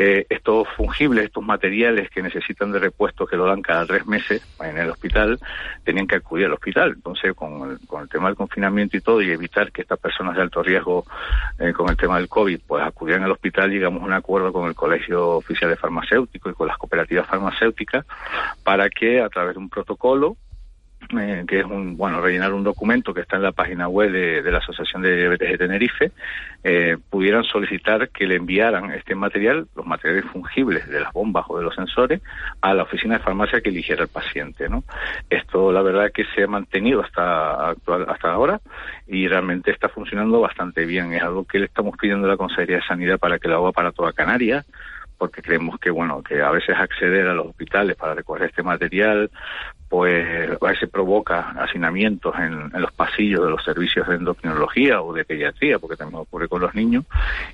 eh, 0.00 0.26
estos 0.30 0.68
fungibles, 0.76 1.24
estos 1.24 1.44
materiales 1.44 2.08
que 2.08 2.22
necesitan 2.22 2.70
de 2.70 2.78
repuesto 2.78 3.26
que 3.26 3.36
lo 3.36 3.46
dan 3.46 3.62
cada 3.62 3.84
tres 3.84 4.06
meses 4.06 4.40
en 4.60 4.78
el 4.78 4.90
hospital, 4.90 5.40
tenían 5.82 6.06
que 6.06 6.14
acudir 6.14 6.46
al 6.46 6.52
hospital. 6.52 6.92
Entonces, 6.94 7.34
con 7.34 7.68
el, 7.68 7.84
con 7.88 8.02
el 8.02 8.08
tema 8.08 8.28
del 8.28 8.36
confinamiento 8.36 8.96
y 8.96 9.00
todo, 9.00 9.20
y 9.20 9.32
evitar 9.32 9.72
que 9.72 9.82
estas 9.82 9.98
personas 9.98 10.36
de 10.36 10.42
alto 10.42 10.62
riesgo 10.62 11.04
eh, 11.58 11.72
con 11.72 11.90
el 11.90 11.96
tema 11.96 12.16
del 12.18 12.28
COVID, 12.28 12.60
pues 12.64 12.84
acudieran 12.84 13.24
al 13.24 13.32
hospital, 13.32 13.70
llegamos 13.70 14.00
a 14.02 14.06
un 14.06 14.12
acuerdo 14.12 14.52
con 14.52 14.68
el 14.68 14.76
Colegio 14.76 15.30
Oficial 15.30 15.68
de 15.68 15.76
Farmacéuticos 15.76 16.52
y 16.52 16.54
con 16.54 16.68
las 16.68 16.78
cooperativas 16.78 17.26
farmacéuticas 17.26 18.06
para 18.62 18.88
que 18.90 19.20
a 19.20 19.28
través 19.28 19.54
de 19.54 19.58
un 19.58 19.68
protocolo 19.68 20.36
eh, 21.16 21.44
que 21.48 21.60
es 21.60 21.64
un 21.64 21.96
bueno 21.96 22.20
rellenar 22.20 22.52
un 22.52 22.62
documento 22.62 23.14
que 23.14 23.22
está 23.22 23.36
en 23.36 23.42
la 23.42 23.52
página 23.52 23.88
web 23.88 24.10
de, 24.10 24.50
la 24.50 24.58
Asociación 24.58 25.00
de 25.02 25.16
Diabetes 25.16 25.50
de 25.50 25.58
Tenerife, 25.58 26.12
eh, 26.62 26.98
pudieran 27.08 27.44
solicitar 27.44 28.10
que 28.10 28.26
le 28.26 28.36
enviaran 28.36 28.92
este 28.92 29.14
material, 29.14 29.68
los 29.74 29.86
materiales 29.86 30.24
fungibles 30.26 30.86
de 30.88 31.00
las 31.00 31.12
bombas 31.12 31.46
o 31.48 31.56
de 31.56 31.64
los 31.64 31.74
sensores, 31.74 32.20
a 32.60 32.74
la 32.74 32.82
oficina 32.82 33.16
de 33.18 33.24
farmacia 33.24 33.60
que 33.60 33.70
eligiera 33.70 34.02
el 34.02 34.08
paciente. 34.08 34.68
¿no? 34.68 34.84
Esto, 35.30 35.72
la 35.72 35.82
verdad, 35.82 36.12
que 36.12 36.24
se 36.34 36.42
ha 36.42 36.46
mantenido 36.46 37.00
hasta 37.00 37.70
actual, 37.70 38.06
hasta 38.08 38.30
ahora 38.30 38.60
y 39.06 39.26
realmente 39.28 39.70
está 39.70 39.88
funcionando 39.88 40.40
bastante 40.40 40.84
bien. 40.84 41.14
Es 41.14 41.22
algo 41.22 41.44
que 41.44 41.58
le 41.58 41.66
estamos 41.66 41.96
pidiendo 41.96 42.26
a 42.26 42.30
la 42.30 42.36
Consejería 42.36 42.76
de 42.76 42.86
Sanidad 42.86 43.18
para 43.18 43.38
que 43.38 43.48
lo 43.48 43.56
haga 43.56 43.72
para 43.72 43.92
toda 43.92 44.12
Canarias 44.12 44.66
porque 45.18 45.42
creemos 45.42 45.78
que 45.78 45.90
bueno 45.90 46.22
que 46.22 46.40
a 46.40 46.50
veces 46.50 46.76
acceder 46.78 47.26
a 47.26 47.34
los 47.34 47.48
hospitales 47.48 47.96
para 47.96 48.14
recoger 48.14 48.48
este 48.48 48.62
material 48.62 49.30
pues 49.88 50.50
a 50.60 50.66
veces 50.66 50.88
provoca 50.90 51.54
hacinamientos 51.58 52.34
en, 52.38 52.70
los 52.78 52.92
pasillos 52.92 53.42
de 53.42 53.50
los 53.50 53.64
servicios 53.64 54.06
de 54.06 54.16
endocrinología 54.16 55.00
o 55.00 55.14
de 55.14 55.24
pediatría, 55.24 55.78
porque 55.78 55.96
también 55.96 56.20
ocurre 56.20 56.46
con 56.46 56.60
los 56.60 56.74
niños, 56.74 57.04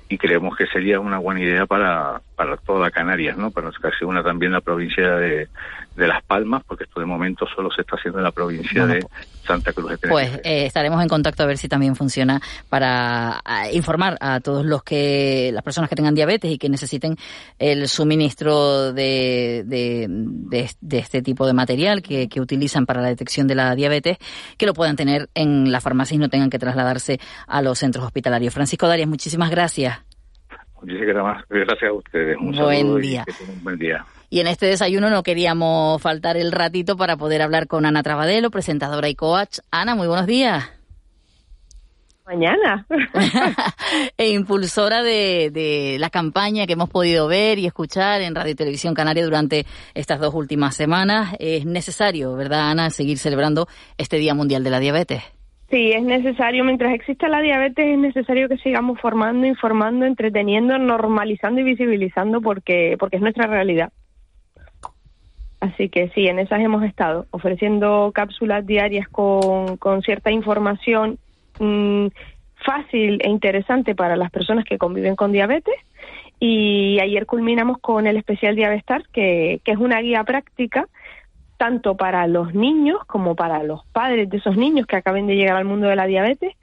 y 0.09 0.17
creemos 0.17 0.57
que 0.57 0.67
sería 0.67 0.99
una 0.99 1.17
buena 1.17 1.41
idea 1.41 1.65
para, 1.65 2.21
para 2.35 2.57
toda 2.57 2.91
Canarias, 2.91 3.37
¿no? 3.37 3.51
Para 3.51 3.71
casi 3.71 4.03
una 4.03 4.21
también 4.21 4.51
la 4.51 4.59
provincia 4.59 5.15
de, 5.15 5.47
de 5.95 6.07
Las 6.07 6.23
Palmas, 6.23 6.63
porque 6.67 6.83
esto 6.83 6.99
de 6.99 7.05
momento 7.05 7.45
solo 7.47 7.71
se 7.71 7.81
está 7.81 7.95
haciendo 7.95 8.19
en 8.19 8.23
la 8.23 8.31
provincia 8.31 8.85
de 8.85 9.05
Santa 9.45 9.71
Cruz 9.73 9.91
de 9.91 9.97
Tenerife. 9.97 10.31
Pues 10.31 10.45
eh, 10.45 10.65
estaremos 10.65 11.01
en 11.01 11.07
contacto 11.07 11.43
a 11.43 11.45
ver 11.45 11.57
si 11.57 11.67
también 11.67 11.95
funciona 11.95 12.41
para 12.69 13.41
informar 13.71 14.17
a 14.19 14.39
todos 14.39 14.65
los 14.65 14.83
que 14.83 15.51
las 15.53 15.63
personas 15.63 15.89
que 15.89 15.95
tengan 15.95 16.15
diabetes 16.15 16.51
y 16.51 16.57
que 16.57 16.69
necesiten 16.69 17.15
el 17.59 17.87
suministro 17.87 18.93
de, 18.93 19.63
de, 19.65 20.07
de, 20.81 20.97
este 20.97 21.21
tipo 21.21 21.45
de 21.47 21.53
material 21.53 22.01
que, 22.01 22.27
que, 22.27 22.41
utilizan 22.41 22.85
para 22.85 23.01
la 23.01 23.07
detección 23.07 23.47
de 23.47 23.55
la 23.55 23.75
diabetes, 23.75 24.17
que 24.57 24.65
lo 24.65 24.73
puedan 24.73 24.95
tener 24.95 25.29
en 25.33 25.71
la 25.71 25.81
farmacia 25.81 26.15
y 26.15 26.17
no 26.17 26.29
tengan 26.29 26.49
que 26.49 26.59
trasladarse 26.59 27.19
a 27.47 27.61
los 27.61 27.79
centros 27.79 28.05
hospitalarios. 28.05 28.53
Francisco 28.53 28.87
Darias, 28.87 29.07
muchísimas 29.07 29.49
gracias. 29.49 30.14
Muchísimas 30.85 31.43
gracias 31.49 31.89
a 31.89 31.93
ustedes. 31.93 32.37
Un 32.37 32.51
buen 32.51 33.01
día. 33.01 33.25
Y 33.27 33.51
un 33.51 33.63
buen 33.63 33.79
día. 33.79 34.05
Y 34.29 34.39
en 34.39 34.47
este 34.47 34.67
desayuno 34.67 35.09
no 35.09 35.23
queríamos 35.23 36.01
faltar 36.01 36.37
el 36.37 36.51
ratito 36.51 36.95
para 36.95 37.17
poder 37.17 37.41
hablar 37.41 37.67
con 37.67 37.85
Ana 37.85 38.03
Trabadelo, 38.03 38.51
presentadora 38.51 39.09
y 39.09 39.15
coach. 39.15 39.59
Ana, 39.71 39.95
muy 39.95 40.07
buenos 40.07 40.27
días. 40.27 40.71
Mañana. 42.27 42.85
e 44.17 44.31
impulsora 44.31 45.03
de, 45.03 45.51
de, 45.51 45.97
la 45.99 46.09
campaña 46.09 46.65
que 46.65 46.73
hemos 46.73 46.89
podido 46.89 47.27
ver 47.27 47.59
y 47.59 47.67
escuchar 47.67 48.21
en 48.21 48.35
Radio 48.35 48.51
y 48.51 48.55
Televisión 48.55 48.93
Canaria 48.95 49.23
durante 49.23 49.65
estas 49.93 50.19
dos 50.19 50.33
últimas 50.33 50.75
semanas. 50.75 51.35
Es 51.39 51.65
necesario, 51.65 52.35
¿verdad, 52.35 52.69
Ana, 52.71 52.89
seguir 52.89 53.17
celebrando 53.19 53.67
este 53.97 54.17
Día 54.17 54.33
Mundial 54.33 54.63
de 54.63 54.69
la 54.69 54.79
Diabetes? 54.79 55.34
Sí, 55.69 55.91
es 55.93 56.03
necesario, 56.03 56.63
mientras 56.63 56.93
exista 56.93 57.27
la 57.27 57.41
diabetes, 57.41 57.85
es 57.85 57.97
necesario 57.97 58.47
que 58.47 58.57
sigamos 58.57 58.99
formando, 58.99 59.47
informando, 59.47 60.05
entreteniendo, 60.05 60.77
normalizando 60.77 61.59
y 61.61 61.63
visibilizando 61.63 62.39
porque, 62.39 62.95
porque 62.99 63.15
es 63.15 63.21
nuestra 63.21 63.47
realidad. 63.47 63.91
Así 65.59 65.89
que 65.89 66.09
sí, 66.09 66.27
en 66.27 66.37
esas 66.37 66.59
hemos 66.59 66.83
estado, 66.83 67.25
ofreciendo 67.31 68.11
cápsulas 68.13 68.65
diarias 68.67 69.07
con, 69.09 69.77
con 69.77 70.03
cierta 70.03 70.29
información 70.29 71.17
mm, 71.59 72.07
fácil 72.63 73.19
e 73.23 73.29
interesante 73.29 73.95
para 73.95 74.15
las 74.15 74.29
personas 74.29 74.65
que 74.65 74.77
conviven 74.77 75.15
con 75.15 75.31
diabetes. 75.31 75.75
Y 76.39 76.99
ayer 77.01 77.25
culminamos 77.25 77.79
con 77.79 78.05
el 78.05 78.17
especial 78.17 78.55
Diabestar, 78.55 79.03
que, 79.11 79.61
que 79.63 79.71
es 79.71 79.77
una 79.77 80.01
guía 80.01 80.23
práctica 80.25 80.87
tanto 81.57 81.95
para 81.95 82.27
los 82.27 82.53
niños 82.53 82.99
como 83.07 83.35
para 83.35 83.63
los 83.63 83.85
padres 83.87 84.29
de 84.29 84.37
esos 84.37 84.57
niños 84.57 84.85
que 84.87 84.97
acaben 84.97 85.27
de 85.27 85.35
llegar 85.35 85.55
al 85.57 85.65
mundo 85.65 85.87
de 85.87 85.95
la 85.95 86.05
diabetes, 86.05 86.53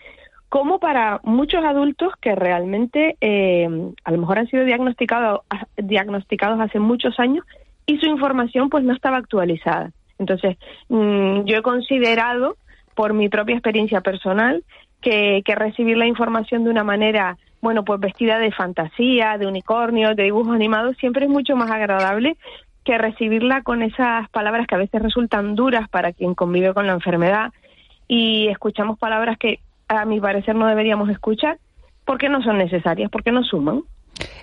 como 0.48 0.78
para 0.78 1.20
muchos 1.24 1.64
adultos 1.64 2.12
que 2.20 2.35
realmente 2.35 3.16
eh, 3.20 3.66
a 4.05 4.11
lo 4.11 4.18
mejor 4.18 4.38
han 4.38 4.48
sido 4.48 4.64
diagnosticados, 4.64 5.40
diagnosticados 5.76 6.61
hace 6.61 6.78
muchos 6.78 7.18
años 7.18 7.46
y 7.87 7.96
su 7.98 8.07
información 8.07 8.68
pues 8.68 8.85
no 8.85 8.92
estaba 8.92 9.16
actualizada. 9.16 9.92
Entonces, 10.18 10.59
mm, 10.88 11.44
yo 11.44 11.57
he 11.57 11.62
considerado, 11.62 12.57
por 12.94 13.14
mi 13.14 13.31
propia 13.31 13.55
experiencia 13.55 14.02
personal, 14.02 14.62
que, 15.00 15.42
que 15.44 15.55
recibir 15.55 15.96
la 15.96 16.07
información 16.07 16.64
de 16.64 16.70
una 16.70 16.85
manera, 16.85 17.38
bueno, 17.62 17.83
pues 17.85 17.98
vestida 17.98 18.38
de 18.38 18.52
fantasía, 18.52 19.38
de 19.38 19.46
unicornio, 19.46 20.14
de 20.14 20.24
dibujos 20.24 20.55
animados, 20.55 20.96
siempre 20.98 21.24
es 21.24 21.31
mucho 21.31 21.57
más 21.57 21.70
agradable 21.70 22.37
que 22.85 22.99
recibirla 22.99 23.62
con 23.62 23.83
esas 23.83 24.29
palabras 24.31 24.66
que 24.66 24.75
a 24.75 24.79
veces 24.79 25.03
resultan 25.03 25.55
duras 25.55 25.88
para 25.88 26.12
quien 26.12 26.35
convive 26.35 26.75
con 26.75 26.87
la 26.87 26.95
enfermedad 26.95 27.53
y 28.09 28.49
escuchamos 28.49 28.99
palabras 28.99 29.38
que 29.38 29.61
a 29.88 30.05
mi 30.05 30.21
parecer 30.21 30.55
no 30.55 30.66
deberíamos 30.66 31.09
escuchar 31.11 31.59
porque 32.05 32.29
no 32.29 32.42
son 32.42 32.59
necesarias, 32.59 33.11
porque 33.11 33.31
no 33.31 33.45
suman. 33.45 33.83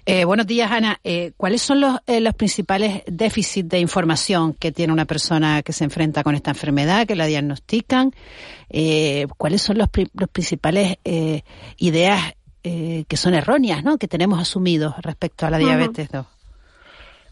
Eh, 0.05 0.25
buenos 0.25 0.47
días, 0.47 0.71
Ana. 0.71 0.99
Eh, 1.03 1.33
¿Cuáles 1.37 1.61
son 1.61 1.81
los, 1.81 1.99
eh, 2.07 2.19
los 2.19 2.33
principales 2.33 3.03
déficits 3.05 3.69
de 3.69 3.79
información 3.79 4.53
que 4.53 4.71
tiene 4.71 4.93
una 4.93 5.05
persona 5.05 5.61
que 5.61 5.73
se 5.73 5.83
enfrenta 5.83 6.23
con 6.23 6.35
esta 6.35 6.51
enfermedad, 6.51 7.05
que 7.05 7.15
la 7.15 7.25
diagnostican? 7.25 8.11
¿Cuáles 9.37 9.61
son 9.61 9.77
los, 9.77 9.89
los 10.13 10.29
principales 10.29 10.97
ideas 11.77 12.33
que 12.63 13.17
son 13.17 13.33
erróneas, 13.33 13.83
¿no? 13.83 13.97
que 13.97 14.07
tenemos 14.07 14.39
asumidos 14.39 14.95
respecto 15.01 15.45
a 15.45 15.49
la 15.49 15.57
diabetes 15.57 16.09
2? 16.11 16.38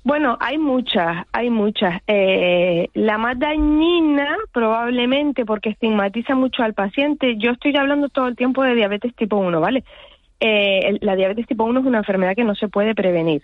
Bueno, 0.08 0.38
hay 0.40 0.58
muchas, 0.58 1.26
hay 1.34 1.50
muchas. 1.50 2.02
Eh, 2.08 2.88
la 2.94 3.18
más 3.18 3.38
dañina, 3.38 4.38
probablemente, 4.54 5.44
porque 5.44 5.72
estigmatiza 5.72 6.34
mucho 6.34 6.64
al 6.64 6.74
paciente, 6.74 7.36
yo 7.36 7.52
estoy 7.52 7.76
hablando 7.76 8.08
todo 8.08 8.30
el 8.30 8.38
tiempo 8.38 8.64
de 8.64 8.74
diabetes 8.74 9.14
tipo 9.18 9.36
1, 9.36 9.60
¿vale? 9.60 9.84
Eh, 10.40 10.98
la 11.02 11.18
diabetes 11.18 11.46
tipo 11.46 11.66
1 11.66 11.82
es 11.82 11.86
una 11.86 11.98
enfermedad 11.98 12.38
que 12.38 12.46
no 12.46 12.56
se 12.56 12.70
puede 12.70 12.96
prevenir. 12.96 13.44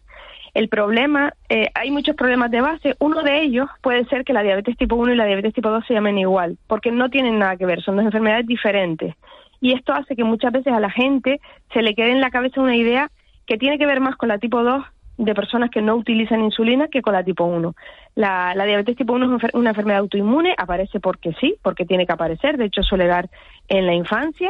El 0.54 0.70
problema, 0.70 1.34
eh, 1.50 1.68
hay 1.76 1.92
muchos 1.92 2.16
problemas 2.16 2.50
de 2.50 2.62
base. 2.62 2.96
Uno 3.00 3.24
de 3.24 3.42
ellos 3.42 3.68
puede 3.82 4.06
ser 4.06 4.24
que 4.24 4.32
la 4.32 4.42
diabetes 4.42 4.78
tipo 4.78 4.96
1 4.96 5.12
y 5.12 5.18
la 5.18 5.26
diabetes 5.26 5.54
tipo 5.54 5.70
2 5.70 5.84
se 5.86 5.94
llamen 5.94 6.18
igual, 6.18 6.58
porque 6.68 6.94
no 6.94 7.10
tienen 7.10 7.40
nada 7.40 7.58
que 7.58 7.66
ver, 7.66 7.82
son 7.82 7.98
dos 7.98 8.06
enfermedades 8.06 8.48
diferentes. 8.48 9.16
Y 9.60 9.74
esto 9.74 9.92
hace 9.92 10.16
que 10.16 10.24
muchas 10.24 10.54
veces 10.54 10.72
a 10.72 10.80
la 10.80 10.92
gente 10.92 11.42
se 11.74 11.82
le 11.82 11.94
quede 11.94 12.12
en 12.12 12.22
la 12.22 12.32
cabeza 12.32 12.62
una 12.62 12.78
idea 12.78 13.12
que 13.48 13.58
tiene 13.58 13.78
que 13.78 13.86
ver 13.86 14.00
más 14.00 14.16
con 14.16 14.30
la 14.30 14.38
tipo 14.38 14.64
2 14.64 14.82
de 15.18 15.36
personas 15.36 15.70
que 15.70 15.82
no 15.82 15.96
utilizan 15.96 16.44
insulina 16.44 16.88
que 16.88 17.02
con 17.02 17.14
la 17.14 17.24
tipo 17.24 17.44
1. 17.46 17.76
La, 18.16 18.54
diabetes 18.66 18.96
tipo 18.96 19.14
1 19.14 19.38
es 19.38 19.54
una 19.54 19.70
enfermedad 19.70 20.00
autoinmune, 20.00 20.56
aparece 20.58 21.00
porque 21.00 21.34
sí, 21.40 21.56
porque 21.62 21.86
tiene 21.86 22.06
que 22.06 22.14
aparecer, 22.14 22.58
de 22.58 22.66
hecho 22.66 22.84
suele 22.84 23.08
dar 23.08 23.30
en 23.68 23.86
la 23.86 23.94
infancia. 23.94 24.50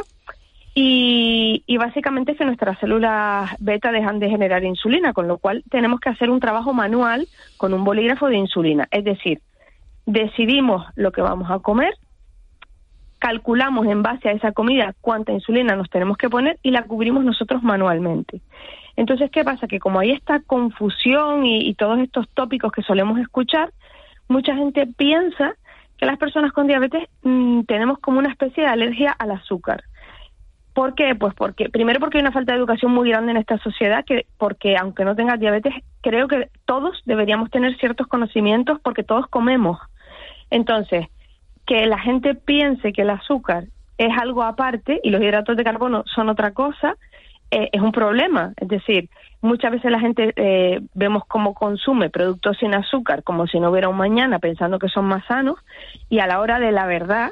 Y 0.76 1.78
básicamente 1.78 2.32
es 2.32 2.38
que 2.38 2.46
nuestras 2.46 2.80
células 2.80 3.52
beta 3.60 3.92
dejan 3.92 4.20
de 4.20 4.30
generar 4.30 4.64
insulina, 4.64 5.14
con 5.14 5.28
lo 5.28 5.38
cual 5.38 5.64
tenemos 5.70 6.00
que 6.00 6.10
hacer 6.10 6.32
un 6.32 6.40
trabajo 6.40 6.74
manual 6.74 7.28
con 7.58 7.76
un 7.76 7.84
bolígrafo 7.84 8.28
de 8.28 8.38
insulina. 8.38 8.88
Es 8.90 9.04
decir, 9.04 9.40
decidimos 10.06 10.86
lo 10.96 11.12
que 11.12 11.22
vamos 11.22 11.50
a 11.52 11.60
comer, 11.60 11.94
calculamos 13.20 13.86
en 13.88 14.02
base 14.02 14.30
a 14.30 14.34
esa 14.34 14.52
comida 14.52 14.94
cuánta 15.00 15.32
insulina 15.32 15.76
nos 15.76 15.90
tenemos 15.90 16.18
que 16.18 16.30
poner 16.30 16.60
y 16.62 16.72
la 16.72 16.84
cubrimos 16.84 17.24
nosotros 17.24 17.64
manualmente. 17.64 18.42
Entonces, 18.96 19.32
¿qué 19.32 19.44
pasa? 19.44 19.68
Que 19.68 19.80
como 19.80 20.00
hay 20.00 20.12
esta 20.12 20.40
confusión 20.42 21.46
y, 21.46 21.74
todos 21.76 22.00
estos 22.00 22.30
tópicos 22.30 22.72
que 22.72 22.84
solemos 22.84 23.20
escuchar, 23.20 23.74
mucha 24.28 24.56
gente 24.56 24.88
piensa 24.88 25.56
que 25.98 26.06
las 26.06 26.18
personas 26.18 26.52
con 26.52 26.68
diabetes 26.68 27.08
mm, 27.24 27.62
tenemos 27.62 28.00
como 28.00 28.20
una 28.20 28.30
especie 28.30 28.64
de 28.64 28.70
alergia 28.70 29.12
al 29.12 29.32
azúcar. 29.32 29.84
¿Por 30.74 30.96
qué? 30.96 31.14
Pues 31.16 31.34
porque, 31.36 31.70
primero 31.70 32.00
porque 32.00 32.18
hay 32.18 32.24
una 32.24 32.32
falta 32.32 32.54
de 32.54 32.60
educación 32.60 32.92
muy 32.92 33.10
grande 33.10 33.32
en 33.32 33.38
esta 33.38 33.58
sociedad, 33.60 34.04
que 34.06 34.26
porque 34.38 34.76
aunque 34.76 35.06
no 35.06 35.16
tengas 35.16 35.40
diabetes, 35.40 35.74
creo 36.02 36.28
que 36.28 36.50
todos 36.66 37.02
deberíamos 37.06 37.52
tener 37.52 37.78
ciertos 37.78 38.08
conocimientos 38.08 38.80
porque 38.84 39.04
todos 39.04 39.28
comemos. 39.28 39.80
Entonces, 40.50 41.08
que 41.66 41.86
la 41.86 42.00
gente 42.00 42.36
piense 42.36 42.92
que 42.92 43.04
el 43.04 43.12
azúcar 43.12 43.66
es 43.98 44.10
algo 44.20 44.44
aparte 44.44 45.00
y 45.04 45.12
los 45.12 45.22
hidratos 45.22 45.56
de 45.56 45.64
carbono 45.64 46.04
son 46.08 46.30
otra 46.30 46.52
cosa, 46.52 46.96
eh, 47.54 47.70
es 47.72 47.82
un 47.82 47.92
problema. 47.92 48.54
Es 48.58 48.68
decir, 48.68 49.10
muchas 49.42 49.72
veces 49.72 49.92
la 49.92 50.00
gente 50.00 50.34
eh, 50.36 50.82
vemos 50.94 51.24
cómo 51.28 51.54
consume 51.54 52.10
productos 52.10 52.58
sin 52.58 52.74
azúcar 52.74 53.24
como 53.24 53.46
si 53.48 53.60
no 53.60 53.70
hubiera 53.70 53.90
un 53.90 53.98
mañana 53.98 54.40
pensando 54.40 54.80
que 54.80 54.90
son 54.90 55.06
más 55.06 55.26
sanos 55.26 55.60
y 56.10 56.20
a 56.20 56.28
la 56.28 56.40
hora 56.40 56.60
de 56.60 56.72
la 56.72 56.86
verdad 56.86 57.32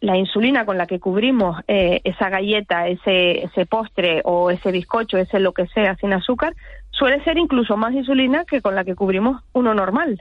la 0.00 0.16
insulina 0.16 0.64
con 0.64 0.78
la 0.78 0.86
que 0.86 0.98
cubrimos 0.98 1.60
eh, 1.68 2.00
esa 2.02 2.28
galleta, 2.28 2.88
ese, 2.88 3.44
ese 3.44 3.66
postre 3.66 4.20
o 4.24 4.50
ese 4.50 4.72
bizcocho, 4.72 5.16
ese 5.16 5.38
lo 5.38 5.52
que 5.52 5.68
sea 5.68 5.94
sin 5.96 6.12
azúcar, 6.12 6.54
suele 6.90 7.22
ser 7.22 7.38
incluso 7.38 7.76
más 7.76 7.92
insulina 7.94 8.44
que 8.44 8.60
con 8.60 8.74
la 8.74 8.84
que 8.84 8.96
cubrimos 8.96 9.42
uno 9.52 9.74
normal. 9.74 10.20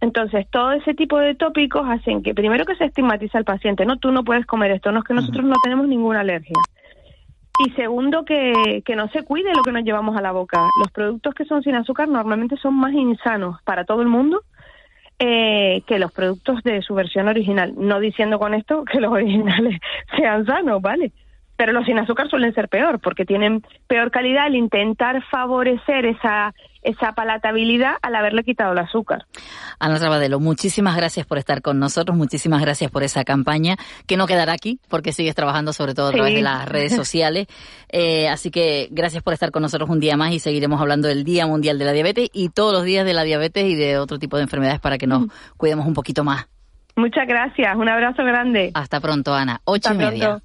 Entonces, 0.00 0.46
todo 0.50 0.72
ese 0.72 0.94
tipo 0.94 1.18
de 1.18 1.34
tópicos 1.34 1.88
hacen 1.88 2.22
que, 2.22 2.34
primero 2.34 2.64
que 2.64 2.76
se 2.76 2.84
estigmatiza 2.84 3.38
al 3.38 3.44
paciente, 3.44 3.86
no, 3.86 3.98
tú 3.98 4.12
no 4.12 4.24
puedes 4.24 4.46
comer 4.46 4.72
esto, 4.72 4.92
no 4.92 5.00
es 5.00 5.04
que 5.04 5.14
nosotros 5.14 5.44
no 5.44 5.54
tenemos 5.62 5.88
ninguna 5.88 6.20
alergia. 6.20 6.56
Y 7.64 7.70
segundo, 7.72 8.24
que, 8.24 8.82
que 8.84 8.96
no 8.96 9.08
se 9.08 9.22
cuide 9.24 9.54
lo 9.54 9.62
que 9.62 9.72
nos 9.72 9.84
llevamos 9.84 10.16
a 10.16 10.22
la 10.22 10.32
boca. 10.32 10.66
Los 10.80 10.90
productos 10.90 11.34
que 11.34 11.44
son 11.44 11.62
sin 11.62 11.74
azúcar 11.74 12.08
normalmente 12.08 12.56
son 12.56 12.74
más 12.74 12.92
insanos 12.92 13.60
para 13.62 13.84
todo 13.84 14.02
el 14.02 14.08
mundo 14.08 14.42
eh, 15.24 15.82
que 15.86 16.00
los 16.00 16.10
productos 16.10 16.64
de 16.64 16.82
su 16.82 16.94
versión 16.94 17.28
original. 17.28 17.74
No 17.76 18.00
diciendo 18.00 18.40
con 18.40 18.54
esto 18.54 18.84
que 18.84 19.00
los 19.00 19.12
originales 19.12 19.80
sean 20.16 20.44
sanos, 20.44 20.82
¿vale? 20.82 21.12
Pero 21.62 21.74
los 21.74 21.86
sin 21.86 21.96
azúcar 21.96 22.28
suelen 22.28 22.52
ser 22.54 22.68
peor 22.68 22.98
porque 22.98 23.24
tienen 23.24 23.62
peor 23.86 24.10
calidad 24.10 24.46
al 24.46 24.56
intentar 24.56 25.22
favorecer 25.30 26.06
esa 26.06 26.52
esa 26.82 27.12
palatabilidad 27.12 27.94
al 28.02 28.16
haberle 28.16 28.42
quitado 28.42 28.72
el 28.72 28.80
azúcar. 28.80 29.26
Ana 29.78 29.96
Rabadelo, 29.96 30.40
muchísimas 30.40 30.96
gracias 30.96 31.24
por 31.24 31.38
estar 31.38 31.62
con 31.62 31.78
nosotros, 31.78 32.16
muchísimas 32.16 32.60
gracias 32.62 32.90
por 32.90 33.04
esa 33.04 33.22
campaña 33.22 33.76
que 34.08 34.16
no 34.16 34.26
quedará 34.26 34.54
aquí 34.54 34.80
porque 34.88 35.12
sigues 35.12 35.36
trabajando 35.36 35.72
sobre 35.72 35.94
todo 35.94 36.08
a 36.08 36.10
través 36.10 36.34
de 36.34 36.42
las 36.42 36.68
redes 36.68 36.96
sociales. 36.96 37.46
Eh, 37.90 38.28
así 38.28 38.50
que 38.50 38.88
gracias 38.90 39.22
por 39.22 39.32
estar 39.32 39.52
con 39.52 39.62
nosotros 39.62 39.88
un 39.88 40.00
día 40.00 40.16
más 40.16 40.32
y 40.32 40.40
seguiremos 40.40 40.80
hablando 40.80 41.06
del 41.06 41.22
Día 41.22 41.46
Mundial 41.46 41.78
de 41.78 41.84
la 41.84 41.92
Diabetes 41.92 42.28
y 42.32 42.48
todos 42.48 42.72
los 42.72 42.82
días 42.82 43.06
de 43.06 43.14
la 43.14 43.22
diabetes 43.22 43.66
y 43.66 43.76
de 43.76 43.98
otro 43.98 44.18
tipo 44.18 44.36
de 44.36 44.42
enfermedades 44.42 44.80
para 44.80 44.98
que 44.98 45.06
nos 45.06 45.28
cuidemos 45.56 45.86
un 45.86 45.94
poquito 45.94 46.24
más. 46.24 46.48
Muchas 46.96 47.28
gracias, 47.28 47.76
un 47.76 47.88
abrazo 47.88 48.24
grande. 48.24 48.72
Hasta 48.74 48.98
pronto, 48.98 49.32
Ana. 49.32 49.60
Ocho 49.64 49.94
y 49.94 49.98
media. 49.98 50.42